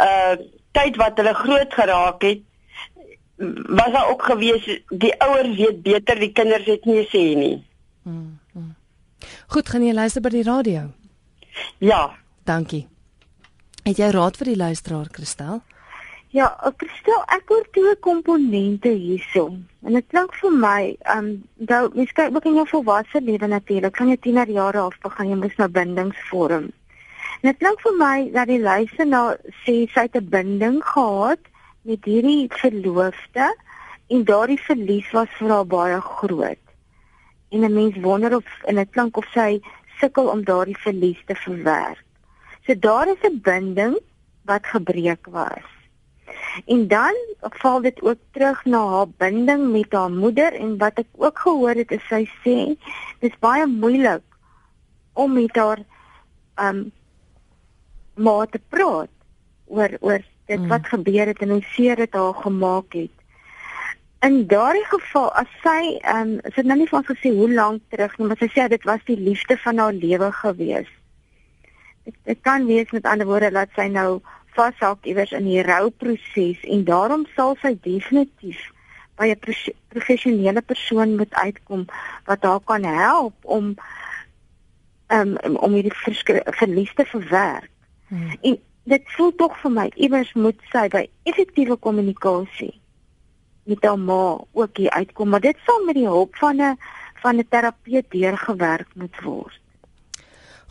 uh 0.07 0.35
tyd 0.71 0.95
wat 0.95 1.17
hulle 1.17 1.33
groot 1.33 1.73
geraak 1.73 2.21
het 2.21 2.39
was 3.67 3.91
daar 3.91 4.09
ook 4.09 4.23
gewees 4.23 4.81
die 4.89 5.13
ouers 5.19 5.55
weet 5.55 5.81
beter 5.81 6.19
die 6.19 6.31
kinders 6.31 6.65
het 6.65 6.85
nie 6.85 7.05
sê 7.09 7.23
nie. 7.37 7.57
Mm, 8.03 8.39
mm. 8.53 8.75
Goed, 9.47 9.69
gaan 9.69 9.85
jy 9.85 9.93
luister 9.93 10.21
by 10.21 10.29
die 10.29 10.43
radio? 10.43 10.89
Ja. 11.77 12.03
Dankie. 12.51 12.87
Het 13.85 13.99
jy 14.01 14.07
raad 14.11 14.35
vir 14.39 14.49
die 14.51 14.57
luisteraar, 14.59 15.07
Christel? 15.15 15.61
Ja, 16.35 16.49
Christel, 16.81 17.21
ek 17.31 17.51
hoor 17.51 17.67
twee 17.75 17.93
komponente 18.03 18.91
hierso. 18.91 19.45
En 19.87 19.95
dit 19.95 20.07
klink 20.11 20.35
vir 20.39 20.57
my, 20.63 20.81
ehm, 21.13 21.29
um, 21.29 21.29
nou 21.69 21.79
mens 21.95 22.11
kyk 22.17 22.35
ook 22.35 22.49
in 22.49 22.57
jou 22.59 22.65
volwasse 22.73 23.21
lewe 23.21 23.47
natuurlik, 23.47 23.95
van 23.95 24.11
jou 24.11 24.17
tienerjare 24.25 24.83
af 24.83 24.99
begin 25.05 25.31
jy 25.31 25.37
mos 25.43 25.55
nou 25.61 25.69
bindings 25.77 26.19
vorm. 26.31 26.67
En 27.39 27.49
dit 27.49 27.61
klink 27.63 27.81
vir 27.87 27.97
my 28.01 28.17
dat 28.35 28.51
die 28.51 28.59
luisteraar 28.59 29.39
sê 29.63 29.77
sy 29.93 30.05
het 30.09 30.15
'n 30.15 30.29
binding 30.35 30.83
gehad 30.83 31.43
met 31.83 32.05
hierdie 32.05 32.49
verloofde 32.51 33.47
en 34.09 34.23
daardie 34.23 34.61
verlies 34.67 35.11
was 35.11 35.31
vir 35.39 35.49
haar 35.49 35.65
baie 35.65 36.01
groot. 36.01 36.65
En 37.51 37.63
'n 37.63 37.73
mens 37.73 37.95
wonder 38.01 38.35
of 38.35 38.45
en 38.67 38.75
dit 38.75 38.89
klink 38.91 39.17
of 39.17 39.25
sy 39.33 39.61
sukkel 39.99 40.27
om 40.27 40.43
daardie 40.43 40.77
verlies 40.77 41.21
te 41.25 41.35
verwerk. 41.35 42.10
So 42.65 42.79
daar 42.79 43.07
is 43.07 43.21
'n 43.23 43.39
binding 43.41 43.99
wat 44.45 44.65
gebreek 44.65 45.25
was. 45.29 45.67
En 46.65 46.87
dan 46.87 47.15
val 47.39 47.81
dit 47.81 48.01
ook 48.01 48.17
terug 48.31 48.65
na 48.65 48.87
haar 48.87 49.09
binding 49.09 49.71
met 49.71 49.91
haar 49.91 50.11
moeder 50.11 50.53
en 50.53 50.77
wat 50.77 50.93
ek 50.93 51.07
ook 51.11 51.39
gehoor 51.39 51.75
het 51.75 51.91
is 51.91 52.07
sy 52.07 52.25
sê 52.43 52.57
dis 53.19 53.39
baie 53.39 53.65
moeilik 53.67 54.23
om 55.13 55.33
met 55.33 55.55
haar 55.55 55.79
um 56.55 56.91
maar 58.15 58.47
te 58.49 58.59
praat 58.69 59.09
oor 59.65 59.97
oor 59.99 60.21
dit 60.45 60.59
mm. 60.59 60.67
wat 60.67 60.87
gebeur 60.87 61.25
het 61.25 61.39
en 61.39 61.49
hoe 61.49 61.63
seer 61.73 61.95
dit 61.95 62.13
haar 62.13 62.33
gemaak 62.33 62.93
het. 62.93 63.15
In 64.19 64.47
daardie 64.47 64.85
geval 64.85 65.31
as 65.33 65.51
sy 65.63 65.97
um 66.15 66.37
sy 66.43 66.59
het 66.61 66.65
nou 66.65 66.77
nie 66.77 66.91
van 66.91 67.05
gesê 67.07 67.31
hoe 67.35 67.53
lank 67.53 67.81
terug 67.89 68.17
nie, 68.17 68.27
maar 68.27 68.37
sy 68.37 68.51
sê 68.51 68.67
dit 68.67 68.83
was 68.83 69.05
die 69.07 69.17
liefde 69.19 69.57
van 69.57 69.77
haar 69.77 69.93
lewe 69.93 70.31
gewees 70.31 70.91
dit, 72.03 72.15
dit 72.23 72.39
kan 72.41 72.65
wees 72.65 72.91
met 72.91 73.05
ander 73.05 73.27
woorde 73.27 73.51
dat 73.51 73.69
sy 73.75 73.87
nou 73.91 74.21
vashak 74.55 75.05
iewers 75.05 75.31
in 75.31 75.47
die 75.47 75.63
rouproses 75.63 76.63
en 76.67 76.83
daarom 76.83 77.25
sal 77.35 77.55
sy 77.61 77.75
definitief 77.81 78.61
by 79.19 79.29
'n 79.31 79.39
professionele 79.93 80.61
persoon 80.61 81.15
moet 81.15 81.33
uitkom 81.33 81.85
wat 82.25 82.43
haar 82.43 82.59
kan 82.65 82.83
help 82.83 83.35
om 83.41 83.75
um, 85.07 85.37
om 85.65 85.73
hierdie 85.73 85.93
verlies 86.59 86.93
te 86.93 87.05
verwerk. 87.05 87.69
Hmm. 88.07 88.37
En 88.41 88.57
dit 88.83 89.03
voel 89.15 89.35
tog 89.35 89.57
vir 89.61 89.71
my 89.71 89.87
iewers 89.95 90.33
moet 90.33 90.59
sy 90.71 90.87
by 90.87 91.05
effektiewe 91.23 91.77
kommunikasie 91.77 92.73
met 93.63 93.83
haar 93.85 93.99
ma 93.99 94.39
ook 94.51 94.77
hier 94.77 94.89
uitkom, 94.89 95.29
maar 95.29 95.43
dit 95.43 95.57
sal 95.65 95.85
met 95.85 95.95
die 95.95 96.07
hulp 96.07 96.35
van 96.35 96.61
'n 96.61 96.77
van 97.21 97.37
'n 97.37 97.47
terapeut 97.49 98.05
deurgewerk 98.09 98.87
moet 98.95 99.21
word. 99.21 99.59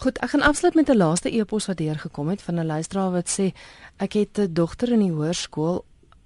Goed, 0.01 0.17
ek 0.25 0.31
gaan 0.33 0.47
afsluit 0.49 0.75
met 0.75 0.89
'n 0.89 0.97
laaste 0.97 1.29
e-pos 1.37 1.67
wat 1.67 1.77
deurgekom 1.77 2.29
het 2.29 2.43
van 2.43 2.55
'n 2.55 2.67
luisteraar 2.67 3.11
wat 3.11 3.29
sê 3.29 3.53
ek 3.97 4.13
het 4.13 4.39
'n 4.39 4.53
dogter 4.53 4.93
in 4.93 4.99
die 4.99 5.13
hoërskool. 5.13 5.85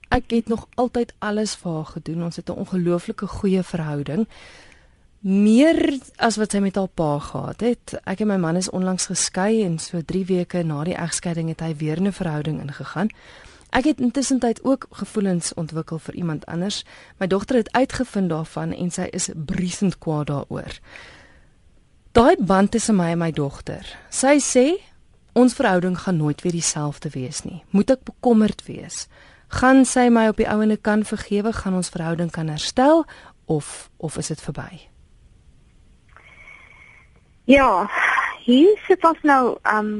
Ek 0.09 0.31
het 0.31 0.49
nog 0.49 0.67
altyd 0.75 1.15
alles 1.19 1.55
vir 1.55 1.73
haar 1.73 1.85
gedoen. 1.85 2.23
Ons 2.23 2.37
het 2.37 2.49
'n 2.49 2.59
ongelooflike 2.59 3.27
goeie 3.27 3.63
verhouding. 3.63 4.29
Meer 5.21 5.99
as 6.17 6.37
wat 6.37 6.51
sy 6.51 6.59
met 6.59 6.75
haar 6.75 6.89
pa 6.89 7.19
gehad 7.19 7.61
het. 7.61 8.01
Ek 8.05 8.21
en 8.21 8.27
my 8.27 8.37
man 8.37 8.57
is 8.57 8.71
onlangs 8.71 9.07
geskei 9.07 9.65
en 9.65 9.79
so 9.79 10.01
3 10.05 10.25
weke 10.25 10.63
na 10.63 10.85
die 10.85 10.97
egskeiding 10.97 11.49
het 11.49 11.61
hy 11.61 11.77
weer 11.77 12.01
'n 12.01 12.13
verhouding 12.13 12.61
ingegaan. 12.61 13.09
Ek 13.71 13.85
het 13.85 14.01
intussen 14.01 14.39
tyd 14.39 14.65
ook 14.65 14.87
gevoelens 14.91 15.55
ontwikkel 15.55 15.99
vir 15.99 16.15
iemand 16.15 16.47
anders. 16.47 16.85
My 17.19 17.27
dogter 17.27 17.57
het 17.57 17.73
uitgevind 17.73 18.29
daarvan 18.29 18.73
en 18.73 18.91
sy 18.91 19.09
is 19.11 19.31
briesend 19.35 19.99
kwaad 19.99 20.27
daaroor. 20.27 20.81
Daai 22.15 22.37
band 22.39 22.71
tussen 22.71 22.95
my 22.95 23.09
en 23.11 23.19
my 23.19 23.33
dogter. 23.35 23.89
Sy 24.15 24.37
sê 24.39 24.63
ons 25.35 25.55
verhouding 25.59 25.97
gaan 25.99 26.21
nooit 26.23 26.43
weer 26.45 26.55
dieselfde 26.55 27.11
wees 27.11 27.41
nie. 27.43 27.65
Moet 27.75 27.89
ek 27.97 28.05
bekommerd 28.07 28.61
wees? 28.69 29.09
Gaan 29.59 29.83
sy 29.83 30.05
my 30.15 30.29
op 30.31 30.39
die 30.39 30.47
ouene 30.47 30.77
kan 30.79 31.03
vergewe? 31.03 31.51
Gaan 31.51 31.75
ons 31.75 31.91
verhouding 31.91 32.31
kan 32.31 32.53
herstel 32.53 33.03
of 33.51 33.89
of 33.99 34.19
is 34.23 34.31
dit 34.31 34.43
verby? 34.45 34.85
Ja, 37.51 37.91
hier 38.45 38.79
sit 38.87 39.03
ons 39.03 39.19
nou 39.27 39.57
um 39.73 39.91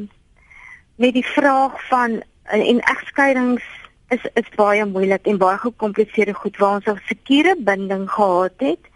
met 1.03 1.17
die 1.19 1.27
vraag 1.27 1.75
van 1.89 2.21
en, 2.45 2.63
en 2.63 2.79
egskeidings 2.93 3.67
is 4.15 4.23
is 4.39 4.53
baie 4.55 4.87
moeilik 4.87 5.27
en 5.27 5.43
baie 5.43 5.59
gekompliseerde 5.59 6.37
goed 6.39 6.63
waar 6.63 6.79
ons 6.79 6.87
'n 6.95 7.03
sekere 7.11 7.57
binding 7.59 8.07
gehad 8.07 8.55
het 8.63 8.87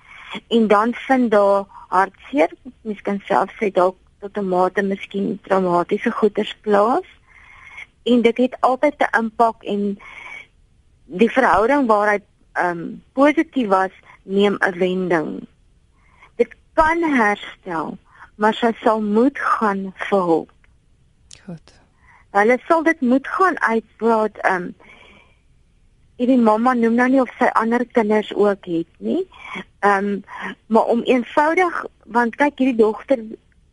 en 0.54 0.70
dan 0.70 0.94
vind 0.94 1.30
daar 1.34 1.66
hartseer, 1.92 2.52
miskien 2.82 3.20
selfs 3.26 3.54
sê 3.60 3.70
dalk 3.72 3.96
tot 4.20 4.36
'n 4.38 4.48
mate 4.48 4.82
miskien 4.82 5.38
traumatiese 5.42 6.10
goeters 6.10 6.54
plaas 6.62 7.06
en 8.02 8.22
dit 8.22 8.36
het 8.36 8.56
altyd 8.60 8.94
'n 8.98 9.16
impak 9.18 9.62
en 9.62 9.98
die 11.04 11.30
verhouding 11.30 11.86
waar 11.86 12.08
hy 12.12 12.20
um 12.66 13.02
positief 13.12 13.68
was 13.68 13.94
neem 14.22 14.56
'n 14.60 14.78
wending. 14.78 15.46
Dit 16.36 16.54
kan 16.74 17.02
herstel, 17.02 17.98
maar 18.34 18.54
sy 18.54 18.72
sal 18.82 19.00
moet 19.00 19.38
gaan 19.38 19.92
vir 19.96 20.22
hulp. 20.22 20.50
Goed. 21.44 21.72
Hulle 22.30 22.58
sal 22.66 22.82
dit 22.82 23.00
moet 23.00 23.26
gaan 23.26 23.60
uitpraat. 23.60 24.46
Um 24.50 24.74
die 26.26 26.38
mamma 26.38 26.74
noem 26.74 26.94
nou 26.98 27.08
nie 27.08 27.20
of 27.22 27.30
sy 27.38 27.46
ander 27.54 27.84
kinders 27.86 28.34
ook 28.34 28.66
het 28.66 28.88
nie. 28.98 29.26
Um 29.86 30.24
maar 30.66 30.90
om 30.90 31.02
eenvoudig 31.06 31.84
want 32.04 32.36
kyk 32.36 32.58
hierdie 32.58 32.80
dogter 32.80 33.22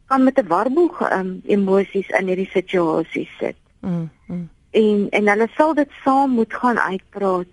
kan 0.08 0.24
met 0.24 0.38
'n 0.38 0.48
warboel 0.48 0.92
um 1.12 1.42
emosies 1.46 2.10
in 2.10 2.28
hierdie 2.28 2.50
situasie 2.54 3.30
sit. 3.40 3.58
Mm, 3.82 4.10
mm. 4.28 4.50
En 4.72 5.08
en 5.10 5.28
hulle 5.28 5.48
sal 5.56 5.74
dit 5.74 5.90
saam 6.04 6.30
moet 6.30 6.54
gaan 6.54 6.80
uitpraat 6.80 7.52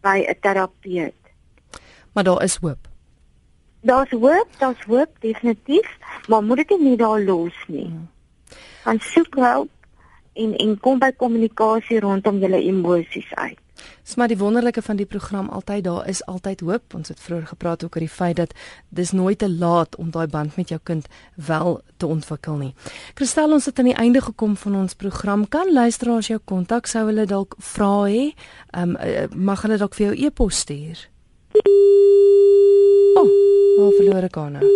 by 0.00 0.24
'n 0.28 0.36
terapeut. 0.40 1.22
Maar 2.12 2.24
daar 2.24 2.42
is 2.42 2.56
hoop. 2.56 2.88
Daar's 3.80 4.10
hoop, 4.10 4.48
daar's 4.58 4.84
hoop 4.84 5.10
definitief, 5.20 5.98
maar 6.28 6.42
moet 6.42 6.56
dit 6.56 6.80
nie 6.80 6.96
daar 6.96 7.20
los 7.20 7.64
nie. 7.66 7.88
Mm. 7.88 8.08
Want 8.84 9.02
soek 9.02 9.34
hulp 9.34 9.70
en 10.32 10.56
en 10.56 10.80
kom 10.80 10.98
by 10.98 11.12
kommunikasie 11.16 12.00
rondom 12.00 12.38
julle 12.38 12.60
emosies 12.62 13.34
uit. 13.34 13.58
Dis 14.06 14.14
maar 14.14 14.30
die 14.30 14.38
wonderlike 14.38 14.82
van 14.82 14.96
die 14.96 15.06
program 15.06 15.48
altyd 15.48 15.84
daar 15.84 16.08
is 16.08 16.20
altyd 16.30 16.60
hoop. 16.60 16.94
Ons 16.94 17.08
het 17.08 17.20
vroeër 17.20 17.46
gepraat 17.46 17.84
ook 17.84 17.96
oor 17.96 18.04
die 18.04 18.12
feit 18.12 18.36
dat 18.36 18.52
dis 18.88 19.10
nooit 19.10 19.38
te 19.38 19.48
laat 19.50 19.96
om 19.96 20.12
daai 20.14 20.26
band 20.30 20.56
met 20.56 20.68
jou 20.68 20.78
kind 20.82 21.08
wel 21.34 21.80
te 21.96 22.06
ontwikkel 22.06 22.56
nie. 22.56 22.74
Kristel, 23.14 23.52
ons 23.52 23.66
het 23.66 23.78
aan 23.78 23.90
die 23.90 23.96
einde 23.98 24.22
gekom 24.22 24.54
van 24.56 24.76
ons 24.76 24.94
program. 24.94 25.48
Kan 25.48 25.72
luisteraars 25.72 26.30
jou 26.30 26.38
kontak 26.44 26.86
sou 26.86 27.02
hulle 27.10 27.26
dalk 27.26 27.58
vra 27.58 28.06
hê? 28.06 28.30
Ehm 28.70 28.94
um, 28.94 29.42
mag 29.50 29.66
hulle 29.66 29.80
dalk 29.82 29.98
vir 29.98 30.06
jou 30.06 30.14
e-pos 30.26 30.62
stuur? 30.62 31.08
Oh, 33.16 33.26
oh 33.26 33.90
verloor 33.98 34.30
ek 34.30 34.38
aan 34.38 34.60
nou. 34.60 34.72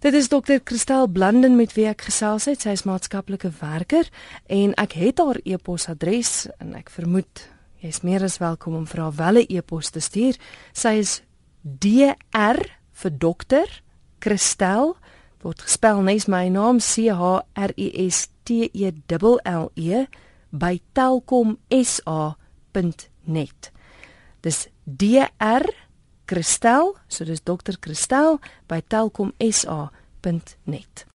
Dit 0.00 0.14
is 0.16 0.32
dokter 0.32 0.60
Christel 0.64 1.08
Blanden 1.12 1.60
met 1.60 1.76
wie 1.76 1.90
ek 1.92 2.08
gesels 2.08 2.48
het. 2.48 2.64
Sy 2.64 2.72
is 2.72 2.88
maatskaplike 2.88 3.52
werker 3.60 4.08
en 4.48 4.72
ek 4.80 4.96
het 4.96 5.20
haar 5.20 5.44
e-posadres 5.44 6.46
en 6.56 6.72
ek 6.80 6.88
vermoed 6.88 7.50
jy 7.80 7.88
is 7.88 8.02
meer 8.04 8.24
as 8.24 8.38
welkom 8.38 8.74
om 8.76 8.86
vir 8.86 9.00
haar 9.00 9.16
wel 9.16 9.36
'n 9.40 9.46
e-pos 9.48 9.90
te 9.90 10.00
stuur. 10.00 10.36
Sy 10.72 10.98
is 10.98 11.22
DR 11.62 12.58
vir 12.92 13.18
dokter 13.18 13.82
Christel 14.20 14.96
word 15.42 15.62
gespel 15.64 16.02
nes 16.04 16.26
my 16.28 16.48
naam 16.48 16.80
C 16.80 17.10
H 17.10 17.42
R 17.56 17.72
I 17.76 18.08
S 18.08 18.28
T 18.44 18.70
E 18.72 18.92
L 19.08 19.38
L 19.44 19.70
E 19.74 20.06
by 20.50 20.80
telkomsa.net. 20.92 23.72
Dis 24.40 24.68
DR 24.84 25.74
Christel, 26.26 26.94
so 27.08 27.24
dis 27.24 27.42
dokter 27.42 27.78
Christel 27.80 28.38
by 28.68 28.82
telkomsa.net. 28.88 31.09